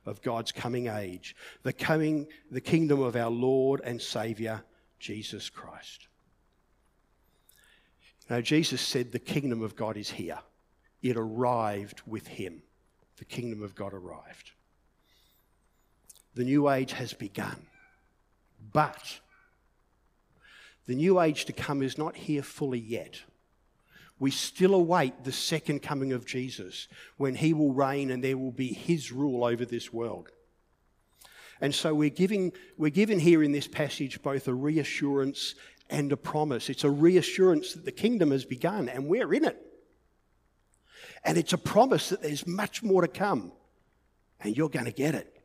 of 0.05 0.23
God's 0.23 0.53
coming 0.53 0.87
age, 0.87 1.35
the 1.63 1.73
coming 1.73 2.29
the 2.51 2.61
kingdom 2.61 3.01
of 3.01 3.17
our 3.17 3.31
Lord 3.31 3.81
and 3.83 4.01
Savior 4.01 4.63
Jesus 5.01 5.51
Christ. 5.51 6.07
Now 8.31 8.41
Jesus 8.41 8.81
said 8.81 9.11
the 9.11 9.19
kingdom 9.19 9.63
of 9.63 9.77
God 9.77 9.97
is 9.97 10.11
here. 10.11 10.39
It 11.03 11.17
arrived 11.17 12.03
with 12.07 12.27
him. 12.27 12.63
The 13.19 13.25
kingdom 13.25 13.63
of 13.63 13.75
God 13.75 13.93
arrived. 13.95 14.53
The 16.37 16.45
new 16.45 16.71
age 16.71 16.93
has 16.93 17.13
begun. 17.13 17.67
But 18.73 19.19
the 20.87 20.95
new 20.95 21.21
age 21.21 21.47
to 21.47 21.53
come 21.53 21.83
is 21.83 21.99
not 21.99 22.15
here 22.15 22.43
fully 22.43 22.79
yet 22.79 23.23
we 24.19 24.31
still 24.31 24.75
await 24.75 25.25
the 25.25 25.33
second 25.33 25.83
coming 25.83 26.13
of 26.13 26.25
Jesus 26.25 26.89
when 27.19 27.35
he 27.35 27.53
will 27.53 27.73
reign 27.73 28.11
and 28.11 28.25
there 28.25 28.39
will 28.39 28.53
be 28.53 28.73
his 28.73 29.13
rule 29.13 29.45
over 29.45 29.65
this 29.65 29.93
world. 29.93 30.31
And 31.61 31.75
so 31.75 31.95
we're 31.95 32.11
giving, 32.11 32.53
we're 32.79 32.91
given 32.91 33.19
here 33.19 33.43
in 33.43 33.53
this 33.53 33.67
passage 33.67 34.23
both 34.23 34.49
a 34.49 34.55
reassurance 34.55 35.55
and 35.91 36.13
a 36.13 36.17
promise. 36.17 36.71
It's 36.71 36.85
a 36.85 36.91
reassurance 36.91 37.75
that 37.75 37.85
the 37.85 37.93
kingdom 37.93 38.31
has 38.31 38.45
begun 38.45 38.89
and 38.89 39.07
we're 39.07 39.33
in 39.35 39.45
it. 39.45 39.63
And 41.25 41.37
it's 41.37 41.53
a 41.53 41.59
promise 41.59 42.09
that 42.09 42.23
there's 42.23 42.47
much 42.47 42.83
more 42.83 43.03
to 43.03 43.09
come 43.09 43.53
and 44.41 44.57
you're 44.57 44.69
going 44.69 44.85
to 44.87 44.93
get 44.93 45.15
it. 45.15 45.36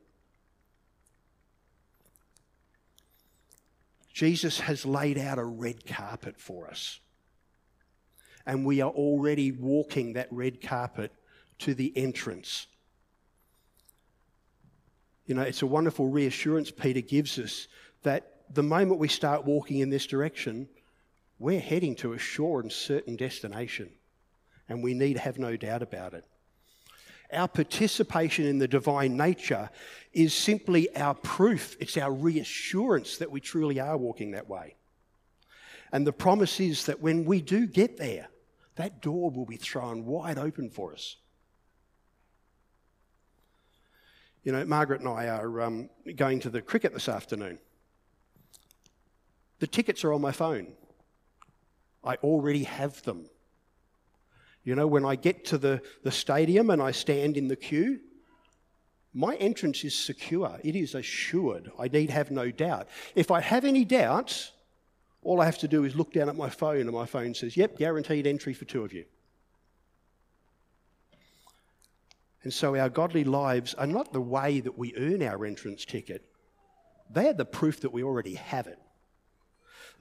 Jesus 4.21 4.59
has 4.59 4.85
laid 4.85 5.17
out 5.17 5.39
a 5.39 5.43
red 5.43 5.83
carpet 5.83 6.39
for 6.39 6.67
us 6.67 6.99
and 8.45 8.63
we 8.63 8.79
are 8.79 8.91
already 8.91 9.51
walking 9.51 10.13
that 10.13 10.27
red 10.29 10.61
carpet 10.61 11.11
to 11.57 11.73
the 11.73 11.91
entrance. 11.95 12.67
You 15.25 15.33
know, 15.33 15.41
it's 15.41 15.63
a 15.63 15.65
wonderful 15.65 16.07
reassurance 16.07 16.69
Peter 16.69 17.01
gives 17.01 17.39
us 17.39 17.67
that 18.03 18.43
the 18.53 18.61
moment 18.61 18.99
we 18.99 19.07
start 19.07 19.43
walking 19.43 19.79
in 19.79 19.89
this 19.89 20.05
direction, 20.05 20.69
we're 21.39 21.59
heading 21.59 21.95
to 21.95 22.13
a 22.13 22.19
sure 22.19 22.59
and 22.59 22.71
certain 22.71 23.15
destination, 23.15 23.89
and 24.69 24.83
we 24.83 24.93
need 24.93 25.17
have 25.17 25.39
no 25.39 25.57
doubt 25.57 25.81
about 25.81 26.13
it. 26.13 26.25
Our 27.31 27.47
participation 27.47 28.45
in 28.45 28.59
the 28.59 28.67
divine 28.67 29.15
nature 29.15 29.69
is 30.13 30.33
simply 30.33 30.93
our 30.95 31.13
proof, 31.13 31.77
it's 31.79 31.97
our 31.97 32.11
reassurance 32.11 33.17
that 33.17 33.31
we 33.31 33.39
truly 33.39 33.79
are 33.79 33.97
walking 33.97 34.31
that 34.31 34.49
way. 34.49 34.75
And 35.93 36.05
the 36.05 36.13
promise 36.13 36.59
is 36.59 36.85
that 36.85 37.01
when 37.01 37.25
we 37.25 37.41
do 37.41 37.67
get 37.67 37.97
there, 37.97 38.27
that 38.75 39.01
door 39.01 39.29
will 39.29 39.45
be 39.45 39.57
thrown 39.57 40.05
wide 40.05 40.37
open 40.37 40.69
for 40.69 40.93
us. 40.93 41.17
You 44.43 44.51
know, 44.51 44.65
Margaret 44.65 45.01
and 45.01 45.09
I 45.09 45.27
are 45.27 45.61
um, 45.61 45.89
going 46.15 46.39
to 46.41 46.49
the 46.49 46.61
cricket 46.61 46.93
this 46.93 47.07
afternoon. 47.07 47.59
The 49.59 49.67
tickets 49.67 50.03
are 50.03 50.13
on 50.13 50.21
my 50.21 50.31
phone. 50.31 50.73
I 52.03 52.15
already 52.15 52.63
have 52.63 53.03
them. 53.03 53.29
You 54.63 54.75
know, 54.75 54.87
when 54.87 55.05
I 55.05 55.15
get 55.15 55.45
to 55.45 55.57
the, 55.57 55.81
the 56.03 56.11
stadium 56.11 56.69
and 56.69 56.81
I 56.81 56.91
stand 56.91 57.35
in 57.35 57.47
the 57.47 57.55
queue, 57.55 57.99
my 59.13 59.35
entrance 59.35 59.83
is 59.83 59.95
secure. 59.95 60.59
It 60.63 60.75
is 60.75 60.95
assured. 60.95 61.71
I 61.79 61.87
need 61.87 62.09
have 62.09 62.31
no 62.31 62.51
doubt. 62.51 62.87
If 63.15 63.31
I 63.31 63.41
have 63.41 63.65
any 63.65 63.83
doubts, 63.83 64.51
all 65.23 65.41
I 65.41 65.45
have 65.45 65.57
to 65.59 65.67
do 65.67 65.83
is 65.83 65.95
look 65.95 66.13
down 66.13 66.29
at 66.29 66.35
my 66.35 66.49
phone, 66.49 66.81
and 66.81 66.91
my 66.91 67.05
phone 67.05 67.33
says, 67.33 67.57
Yep, 67.57 67.77
guaranteed 67.77 68.25
entry 68.25 68.53
for 68.53 68.65
two 68.65 68.83
of 68.83 68.93
you. 68.93 69.05
And 72.43 72.53
so 72.53 72.75
our 72.75 72.89
godly 72.89 73.23
lives 73.23 73.73
are 73.75 73.87
not 73.87 74.13
the 74.13 74.21
way 74.21 74.61
that 74.61 74.77
we 74.77 74.95
earn 74.95 75.21
our 75.21 75.45
entrance 75.45 75.85
ticket, 75.85 76.25
they 77.09 77.27
are 77.27 77.33
the 77.33 77.45
proof 77.45 77.81
that 77.81 77.91
we 77.91 78.03
already 78.03 78.35
have 78.35 78.67
it. 78.67 78.79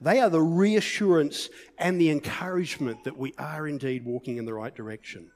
They 0.01 0.19
are 0.19 0.31
the 0.31 0.41
reassurance 0.41 1.49
and 1.77 2.01
the 2.01 2.09
encouragement 2.09 3.03
that 3.03 3.17
we 3.17 3.35
are 3.37 3.67
indeed 3.67 4.03
walking 4.03 4.37
in 4.37 4.45
the 4.45 4.53
right 4.53 4.73
direction. 4.73 5.31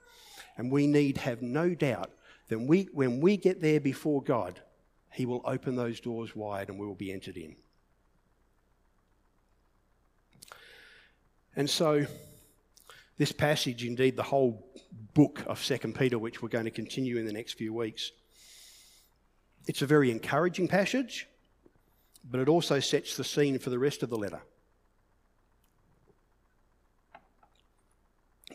And 0.58 0.71
we 0.71 0.88
need 0.88 1.17
have 1.17 1.43
no 1.43 1.75
doubt 1.75 2.10
that 2.49 2.60
we, 2.60 2.89
when 2.91 3.21
we 3.21 3.38
get 3.38 3.62
there 3.62 3.80
before 3.80 4.23
God, 4.23 4.60
He 5.12 5.28
will 5.28 5.41
open 5.45 5.75
those 5.75 5.99
doors 5.99 6.36
wide 6.36 6.69
and 6.69 6.80
we 6.80 6.88
will 6.88 6.95
be 6.95 7.12
entered 7.12 7.38
in. 7.38 7.56
And 11.56 11.69
so, 11.69 12.06
this 13.17 13.32
passage, 13.32 13.86
indeed, 13.86 14.17
the 14.17 14.23
whole 14.23 14.67
book 15.13 15.43
of 15.45 15.63
2 15.63 15.78
Peter, 15.93 16.17
which 16.17 16.41
we're 16.41 16.49
going 16.49 16.65
to 16.65 16.71
continue 16.71 17.17
in 17.17 17.25
the 17.25 17.32
next 17.32 17.54
few 17.54 17.73
weeks, 17.73 18.12
it's 19.67 19.84
a 19.84 19.86
very 19.86 20.12
encouraging 20.12 20.67
passage, 20.67 21.28
but 22.30 22.39
it 22.39 22.49
also 22.49 22.80
sets 22.80 23.15
the 23.15 23.23
scene 23.23 23.58
for 23.60 23.69
the 23.69 23.80
rest 23.80 24.04
of 24.04 24.10
the 24.10 24.17
letter. 24.17 24.41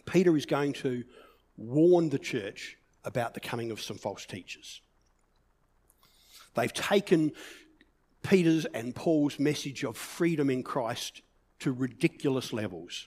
Peter 0.07 0.37
is 0.37 0.47
going 0.47 0.73
to 0.75 1.05
warn 1.57 2.09
the 2.09 2.19
church 2.19 2.77
about 3.05 3.35
the 3.35 3.41
coming 3.41 3.71
of 3.71 3.81
some 3.81 3.97
false 3.97 4.27
teachers. 4.27 4.81
They've 6.55 6.73
taken 6.73 7.33
Peter's 8.23 8.65
and 8.67 8.95
Paul's 8.95 9.39
message 9.39 9.85
of 9.85 9.97
freedom 9.97 10.51
in 10.51 10.63
Christ 10.63 11.23
to 11.61 11.73
ridiculous 11.73 12.53
levels. 12.53 13.07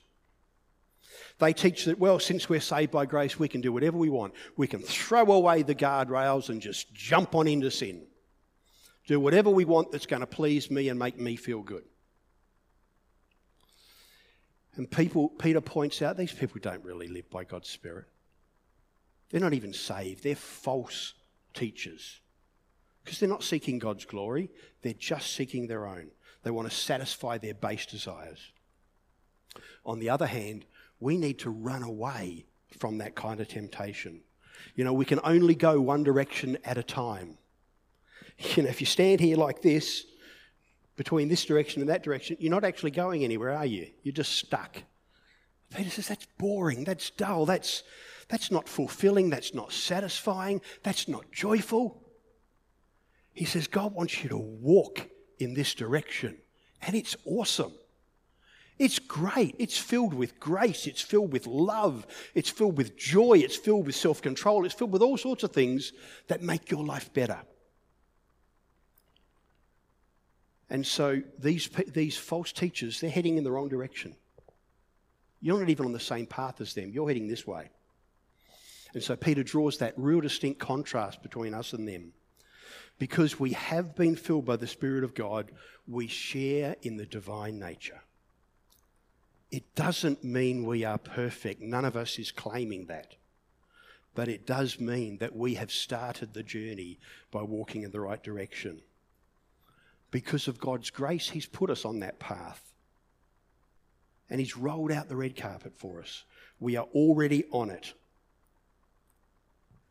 They 1.39 1.53
teach 1.53 1.85
that, 1.85 1.99
well, 1.99 2.19
since 2.19 2.49
we're 2.49 2.59
saved 2.59 2.91
by 2.91 3.05
grace, 3.05 3.37
we 3.37 3.47
can 3.47 3.61
do 3.61 3.71
whatever 3.71 3.97
we 3.97 4.09
want. 4.09 4.33
We 4.57 4.67
can 4.67 4.81
throw 4.81 5.31
away 5.31 5.63
the 5.63 5.75
guardrails 5.75 6.49
and 6.49 6.61
just 6.61 6.93
jump 6.93 7.35
on 7.35 7.47
into 7.47 7.69
sin. 7.69 8.03
Do 9.07 9.19
whatever 9.19 9.49
we 9.49 9.65
want 9.65 9.91
that's 9.91 10.05
going 10.05 10.21
to 10.21 10.27
please 10.27 10.71
me 10.71 10.89
and 10.89 10.97
make 10.97 11.19
me 11.19 11.35
feel 11.35 11.61
good. 11.61 11.83
And 14.75 14.89
people, 14.89 15.29
Peter 15.29 15.61
points 15.61 16.01
out 16.01 16.17
these 16.17 16.31
people 16.31 16.59
don't 16.61 16.83
really 16.83 17.07
live 17.07 17.29
by 17.29 17.43
God's 17.43 17.69
Spirit. 17.69 18.05
They're 19.29 19.41
not 19.41 19.53
even 19.53 19.73
saved, 19.73 20.23
they're 20.23 20.35
false 20.35 21.13
teachers. 21.53 22.19
Because 23.03 23.19
they're 23.19 23.29
not 23.29 23.43
seeking 23.43 23.79
God's 23.79 24.05
glory, 24.05 24.49
they're 24.81 24.93
just 24.93 25.35
seeking 25.35 25.67
their 25.67 25.85
own. 25.85 26.09
They 26.43 26.51
want 26.51 26.69
to 26.69 26.75
satisfy 26.75 27.37
their 27.37 27.53
base 27.53 27.85
desires. 27.85 28.51
On 29.85 29.99
the 29.99 30.09
other 30.09 30.25
hand, 30.25 30.65
we 30.99 31.17
need 31.17 31.39
to 31.39 31.49
run 31.49 31.83
away 31.83 32.45
from 32.77 32.99
that 32.99 33.15
kind 33.15 33.39
of 33.39 33.47
temptation. 33.47 34.21
You 34.75 34.83
know, 34.83 34.93
we 34.93 35.05
can 35.05 35.19
only 35.23 35.55
go 35.55 35.79
one 35.81 36.03
direction 36.03 36.57
at 36.63 36.77
a 36.77 36.83
time. 36.83 37.37
You 38.55 38.63
know, 38.63 38.69
if 38.69 38.81
you 38.81 38.87
stand 38.87 39.19
here 39.19 39.37
like 39.37 39.61
this, 39.61 40.05
between 40.95 41.27
this 41.27 41.45
direction 41.45 41.81
and 41.81 41.89
that 41.89 42.03
direction, 42.03 42.37
you're 42.39 42.51
not 42.51 42.63
actually 42.63 42.91
going 42.91 43.23
anywhere, 43.23 43.51
are 43.51 43.65
you? 43.65 43.87
You're 44.03 44.13
just 44.13 44.33
stuck. 44.33 44.83
Peter 45.75 45.89
says 45.89 46.07
that's 46.07 46.27
boring, 46.37 46.83
that's 46.83 47.09
dull, 47.09 47.45
that's, 47.45 47.83
that's 48.29 48.51
not 48.51 48.69
fulfilling, 48.69 49.29
that's 49.29 49.53
not 49.53 49.71
satisfying, 49.71 50.61
that's 50.83 51.07
not 51.07 51.31
joyful. 51.31 52.01
He 53.33 53.45
says 53.45 53.67
God 53.67 53.93
wants 53.93 54.23
you 54.23 54.29
to 54.29 54.37
walk 54.37 55.07
in 55.39 55.55
this 55.55 55.73
direction, 55.73 56.37
and 56.81 56.95
it's 56.95 57.15
awesome. 57.25 57.73
It's 58.79 58.99
great. 58.99 59.55
It's 59.59 59.77
filled 59.77 60.13
with 60.13 60.39
grace. 60.39 60.87
It's 60.87 61.01
filled 61.01 61.31
with 61.31 61.45
love. 61.45 62.07
It's 62.33 62.49
filled 62.49 62.77
with 62.77 62.97
joy. 62.97 63.37
It's 63.37 63.55
filled 63.55 63.85
with 63.85 63.95
self 63.95 64.21
control. 64.21 64.65
It's 64.65 64.73
filled 64.73 64.91
with 64.91 65.03
all 65.03 65.17
sorts 65.17 65.43
of 65.43 65.51
things 65.51 65.93
that 66.27 66.41
make 66.41 66.71
your 66.71 66.83
life 66.83 67.13
better. 67.13 67.39
And 70.69 70.85
so 70.85 71.21
these, 71.39 71.69
these 71.87 72.17
false 72.17 72.51
teachers, 72.51 72.99
they're 72.99 73.09
heading 73.09 73.37
in 73.37 73.43
the 73.43 73.51
wrong 73.51 73.69
direction. 73.69 74.15
You're 75.41 75.59
not 75.59 75.69
even 75.69 75.85
on 75.85 75.91
the 75.93 75.99
same 75.99 76.25
path 76.25 76.61
as 76.61 76.73
them, 76.73 76.91
you're 76.91 77.07
heading 77.07 77.27
this 77.27 77.45
way. 77.45 77.69
And 78.93 79.03
so 79.03 79.15
Peter 79.15 79.43
draws 79.43 79.79
that 79.79 79.93
real 79.97 80.21
distinct 80.21 80.59
contrast 80.59 81.21
between 81.23 81.53
us 81.53 81.73
and 81.73 81.87
them. 81.87 82.13
Because 82.99 83.39
we 83.39 83.53
have 83.53 83.95
been 83.95 84.15
filled 84.15 84.45
by 84.45 84.55
the 84.55 84.67
Spirit 84.67 85.03
of 85.03 85.15
God, 85.15 85.51
we 85.87 86.07
share 86.07 86.75
in 86.83 86.97
the 86.97 87.05
divine 87.05 87.59
nature. 87.59 88.01
It 89.51 89.75
doesn't 89.75 90.23
mean 90.23 90.65
we 90.65 90.83
are 90.83 90.97
perfect. 90.97 91.61
None 91.61 91.85
of 91.85 91.95
us 91.95 92.17
is 92.17 92.31
claiming 92.31 92.85
that. 92.85 93.15
But 94.15 94.27
it 94.27 94.45
does 94.45 94.79
mean 94.79 95.17
that 95.17 95.35
we 95.35 95.55
have 95.55 95.71
started 95.71 96.33
the 96.33 96.43
journey 96.43 96.99
by 97.31 97.41
walking 97.41 97.83
in 97.83 97.91
the 97.91 97.99
right 97.99 98.21
direction. 98.21 98.81
Because 100.13 100.47
of 100.47 100.59
God's 100.59 100.91
grace, 100.91 101.27
He's 101.27 101.47
put 101.47 101.71
us 101.71 101.85
on 101.85 102.01
that 102.01 102.19
path. 102.19 102.61
And 104.29 104.39
He's 104.39 104.55
rolled 104.55 104.91
out 104.91 105.09
the 105.09 105.15
red 105.15 105.35
carpet 105.35 105.75
for 105.75 105.99
us. 105.99 106.23
We 106.59 106.75
are 106.75 106.85
already 106.93 107.45
on 107.49 107.71
it. 107.71 107.93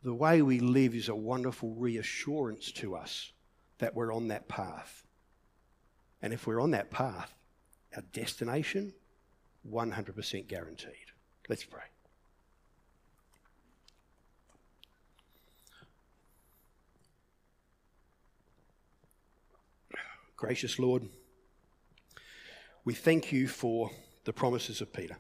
The 0.05 0.15
way 0.15 0.41
we 0.41 0.61
live 0.61 0.95
is 0.95 1.09
a 1.09 1.15
wonderful 1.17 1.75
reassurance 1.75 2.71
to 2.73 2.95
us 2.95 3.33
that 3.79 3.97
we're 3.97 4.15
on 4.15 4.29
that 4.29 4.47
path. 4.47 5.05
And 6.23 6.33
if 6.33 6.47
we're 6.47 6.63
on 6.63 6.71
that 6.71 6.93
path, 6.93 7.35
our 7.97 8.03
destination 8.13 8.95
100% 9.69 10.47
guaranteed. 10.47 10.93
Let's 11.49 11.65
pray. 11.65 11.92
Gracious 20.43 20.81
Lord, 20.81 21.09
we 22.85 22.95
thank 22.95 23.31
you 23.31 23.47
for 23.47 23.93
the 24.25 24.33
promises 24.33 24.81
of 24.81 24.93
Peter. 24.93 25.17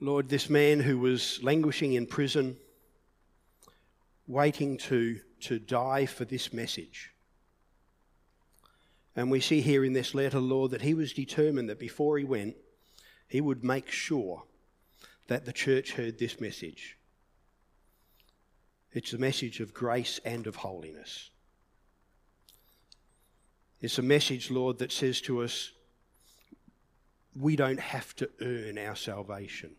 Lord, 0.00 0.28
this 0.28 0.50
man 0.50 0.80
who 0.80 0.98
was 0.98 1.40
languishing 1.44 1.92
in 1.92 2.06
prison, 2.06 2.56
waiting 4.26 4.78
to, 4.78 5.20
to 5.42 5.60
die 5.60 6.06
for 6.06 6.24
this 6.24 6.52
message, 6.52 7.12
and 9.14 9.30
we 9.30 9.38
see 9.38 9.60
here 9.60 9.84
in 9.84 9.92
this 9.92 10.12
letter, 10.12 10.40
Lord, 10.40 10.72
that 10.72 10.82
he 10.82 10.94
was 10.94 11.12
determined 11.12 11.70
that 11.70 11.78
before 11.78 12.18
he 12.18 12.24
went, 12.24 12.56
he 13.28 13.40
would 13.40 13.62
make 13.62 13.92
sure 13.92 14.42
that 15.28 15.44
the 15.44 15.52
church 15.52 15.92
heard 15.92 16.18
this 16.18 16.40
message. 16.40 16.96
It's 18.90 19.12
a 19.12 19.18
message 19.18 19.60
of 19.60 19.72
grace 19.72 20.18
and 20.24 20.48
of 20.48 20.56
holiness. 20.56 21.30
It's 23.80 23.98
a 23.98 24.02
message, 24.02 24.50
Lord, 24.50 24.78
that 24.78 24.90
says 24.90 25.20
to 25.22 25.42
us, 25.42 25.72
we 27.34 27.54
don't 27.54 27.78
have 27.78 28.14
to 28.16 28.28
earn 28.40 28.76
our 28.76 28.96
salvation. 28.96 29.76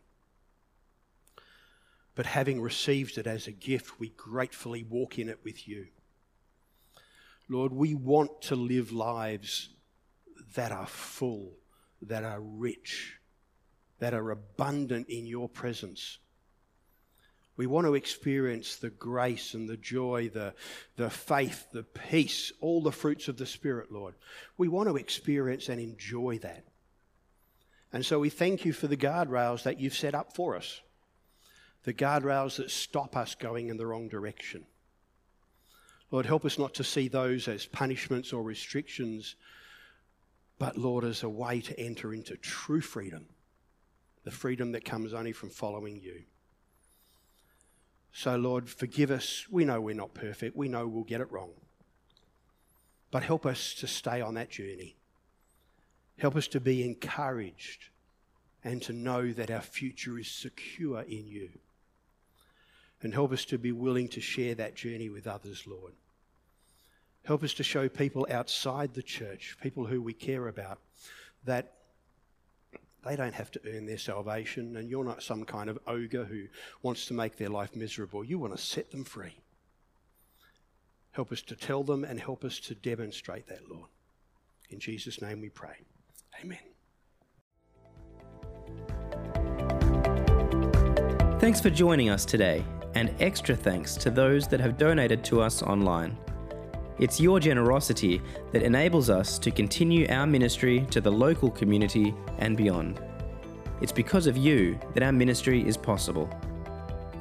But 2.16 2.26
having 2.26 2.62
received 2.62 3.18
it 3.18 3.28
as 3.28 3.48
a 3.48 3.52
gift, 3.52 4.00
we 4.00 4.10
gratefully 4.10 4.84
walk 4.84 5.20
in 5.20 5.28
it 5.28 5.40
with 5.44 5.68
you. 5.68 5.88
Lord, 7.50 7.74
we 7.74 7.94
want 7.94 8.42
to 8.44 8.56
live 8.56 8.92
lives 8.92 9.70
that 10.56 10.72
are 10.72 10.88
full, 10.88 11.52
that 12.02 12.24
are 12.24 12.40
rich, 12.40 13.20
that 14.00 14.14
are 14.14 14.32
abundant 14.32 15.10
in 15.10 15.26
your 15.26 15.50
presence. 15.50 16.20
We 17.60 17.68
want 17.68 17.88
to 17.88 17.96
experience 17.96 18.78
the 18.78 18.90
grace 18.90 19.54
and 19.54 19.68
the 19.68 19.76
joy, 19.76 20.30
the, 20.34 20.54
the 20.96 21.10
faith, 21.10 21.68
the 21.74 21.84
peace, 21.84 22.54
all 22.62 22.82
the 22.82 22.94
fruits 22.94 23.28
of 23.28 23.36
the 23.36 23.46
Spirit, 23.46 23.92
Lord. 23.92 24.16
We 24.58 24.70
want 24.70 24.88
to 24.88 24.96
experience 24.96 25.68
and 25.68 25.78
enjoy 25.78 26.38
that. 26.38 26.64
And 27.92 28.06
so 28.06 28.18
we 28.18 28.30
thank 28.30 28.64
you 28.64 28.72
for 28.72 28.88
the 28.88 28.96
guardrails 28.96 29.64
that 29.64 29.78
you've 29.78 29.94
set 29.94 30.16
up 30.16 30.34
for 30.34 30.56
us, 30.56 30.80
the 31.84 31.94
guardrails 31.94 32.56
that 32.56 32.72
stop 32.72 33.18
us 33.18 33.36
going 33.36 33.68
in 33.68 33.76
the 33.76 33.86
wrong 33.86 34.08
direction. 34.08 34.66
Lord, 36.12 36.28
help 36.28 36.46
us 36.46 36.58
not 36.58 36.74
to 36.76 36.86
see 36.86 37.10
those 37.10 37.50
as 37.50 37.66
punishments 37.66 38.32
or 38.32 38.42
restrictions, 38.42 39.36
but 40.60 40.78
Lord, 40.78 41.04
as 41.04 41.24
a 41.24 41.30
way 41.30 41.60
to 41.60 41.78
enter 41.78 42.14
into 42.14 42.38
true 42.38 42.80
freedom, 42.80 43.26
the 44.24 44.32
freedom 44.32 44.72
that 44.72 44.86
comes 44.86 45.14
only 45.14 45.34
from 45.34 45.50
following 45.50 46.00
you. 46.00 46.24
So, 48.12 48.36
Lord, 48.36 48.70
forgive 48.70 49.12
us. 49.12 49.46
We 49.50 49.66
know 49.66 49.80
we're 49.80 49.96
not 49.96 50.14
perfect. 50.14 50.56
We 50.56 50.68
know 50.68 50.88
we'll 50.88 51.04
get 51.04 51.22
it 51.22 51.32
wrong. 51.32 51.52
But 53.12 53.24
help 53.24 53.46
us 53.46 53.74
to 53.76 53.88
stay 53.88 54.22
on 54.22 54.36
that 54.36 54.50
journey. 54.50 54.96
Help 56.18 56.36
us 56.36 56.48
to 56.50 56.60
be 56.60 56.84
encouraged 56.84 57.86
and 58.64 58.82
to 58.82 58.94
know 58.94 59.32
that 59.32 59.50
our 59.50 59.62
future 59.62 60.20
is 60.20 60.28
secure 60.28 61.02
in 61.02 61.28
you. 61.28 61.50
And 63.02 63.14
help 63.14 63.32
us 63.32 63.46
to 63.46 63.58
be 63.58 63.72
willing 63.72 64.10
to 64.10 64.22
share 64.22 64.54
that 64.56 64.76
journey 64.76 65.10
with 65.10 65.26
others, 65.26 65.64
Lord. 65.66 65.94
Help 67.24 67.44
us 67.44 67.54
to 67.54 67.64
show 67.64 67.88
people 67.88 68.28
outside 68.30 68.94
the 68.94 69.04
church, 69.04 69.56
people 69.62 69.86
who 69.86 70.02
we 70.02 70.14
care 70.14 70.48
about, 70.48 70.80
that 71.46 71.74
they 73.10 73.16
don't 73.16 73.34
have 73.34 73.50
to 73.50 73.60
earn 73.66 73.88
their 73.88 73.98
salvation, 73.98 74.78
and 74.78 74.88
you're 74.88 75.04
not 75.04 75.24
some 75.24 75.44
kind 75.44 75.68
of 75.68 75.80
ogre 75.88 76.26
who 76.26 76.44
wants 76.84 77.08
to 77.08 77.16
make 77.16 77.38
their 77.38 77.50
life 77.50 77.76
miserable. 77.76 78.24
You 78.24 78.38
want 78.38 78.56
to 78.56 78.62
set 78.64 78.92
them 78.92 79.04
free. 79.04 79.34
Help 81.14 81.32
us 81.32 81.42
to 81.42 81.56
tell 81.56 81.82
them 81.82 82.04
and 82.04 82.20
help 82.20 82.44
us 82.44 82.60
to 82.60 82.76
demonstrate 82.76 83.48
that, 83.48 83.68
Lord. 83.68 83.90
In 84.70 84.80
Jesus' 84.80 85.24
name 85.24 85.42
we 85.42 85.50
pray. 85.50 85.78
Amen. 86.40 86.60
Thanks 91.40 91.60
for 91.60 91.72
joining 91.72 92.12
us 92.12 92.26
today, 92.26 92.64
and 92.94 93.12
extra 93.20 93.56
thanks 93.56 93.96
to 93.96 94.12
those 94.12 94.48
that 94.50 94.60
have 94.60 94.78
donated 94.78 95.24
to 95.26 95.42
us 95.42 95.64
online. 95.64 96.16
It's 97.00 97.20
your 97.20 97.40
generosity 97.40 98.22
that 98.52 98.62
enables 98.62 99.10
us 99.10 99.40
to 99.40 99.52
continue 99.52 100.06
our 100.10 100.28
ministry 100.28 100.86
to 100.92 101.00
the 101.00 101.12
local 101.12 101.50
community 101.50 102.14
and 102.40 102.58
beyond. 102.58 103.00
It's 103.82 103.94
because 103.94 104.28
of 104.28 104.36
you 104.36 104.78
that 104.94 105.04
our 105.04 105.14
ministry 105.14 105.66
is 105.66 105.78
possible. 105.78 106.30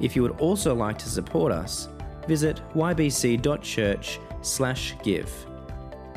If 0.01 0.13
you 0.15 0.21
would 0.21 0.39
also 0.39 0.75
like 0.75 0.97
to 0.97 1.09
support 1.09 1.53
us, 1.53 1.87
visit 2.27 2.61
ybc.church/give. 2.75 5.45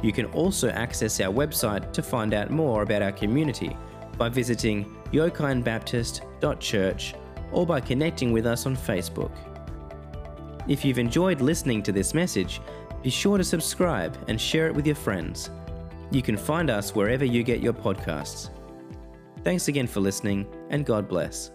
You 0.02 0.12
can 0.12 0.26
also 0.26 0.68
access 0.70 1.20
our 1.20 1.32
website 1.32 1.92
to 1.92 2.02
find 2.02 2.34
out 2.34 2.50
more 2.50 2.82
about 2.82 3.02
our 3.02 3.12
community 3.12 3.76
by 4.18 4.28
visiting 4.28 4.84
yokinebaptist.church 5.12 7.14
or 7.52 7.64
by 7.64 7.80
connecting 7.80 8.32
with 8.32 8.46
us 8.46 8.66
on 8.66 8.76
Facebook. 8.76 9.30
If 10.68 10.84
you've 10.84 10.98
enjoyed 10.98 11.40
listening 11.40 11.82
to 11.84 11.92
this 11.92 12.14
message, 12.14 12.60
be 13.02 13.10
sure 13.10 13.38
to 13.38 13.44
subscribe 13.44 14.16
and 14.28 14.40
share 14.40 14.66
it 14.66 14.74
with 14.74 14.86
your 14.86 14.96
friends. 14.96 15.50
You 16.10 16.22
can 16.22 16.36
find 16.36 16.70
us 16.70 16.94
wherever 16.94 17.24
you 17.24 17.42
get 17.42 17.60
your 17.60 17.72
podcasts. 17.72 18.50
Thanks 19.42 19.68
again 19.68 19.86
for 19.86 20.00
listening, 20.00 20.46
and 20.70 20.86
God 20.86 21.08
bless. 21.08 21.50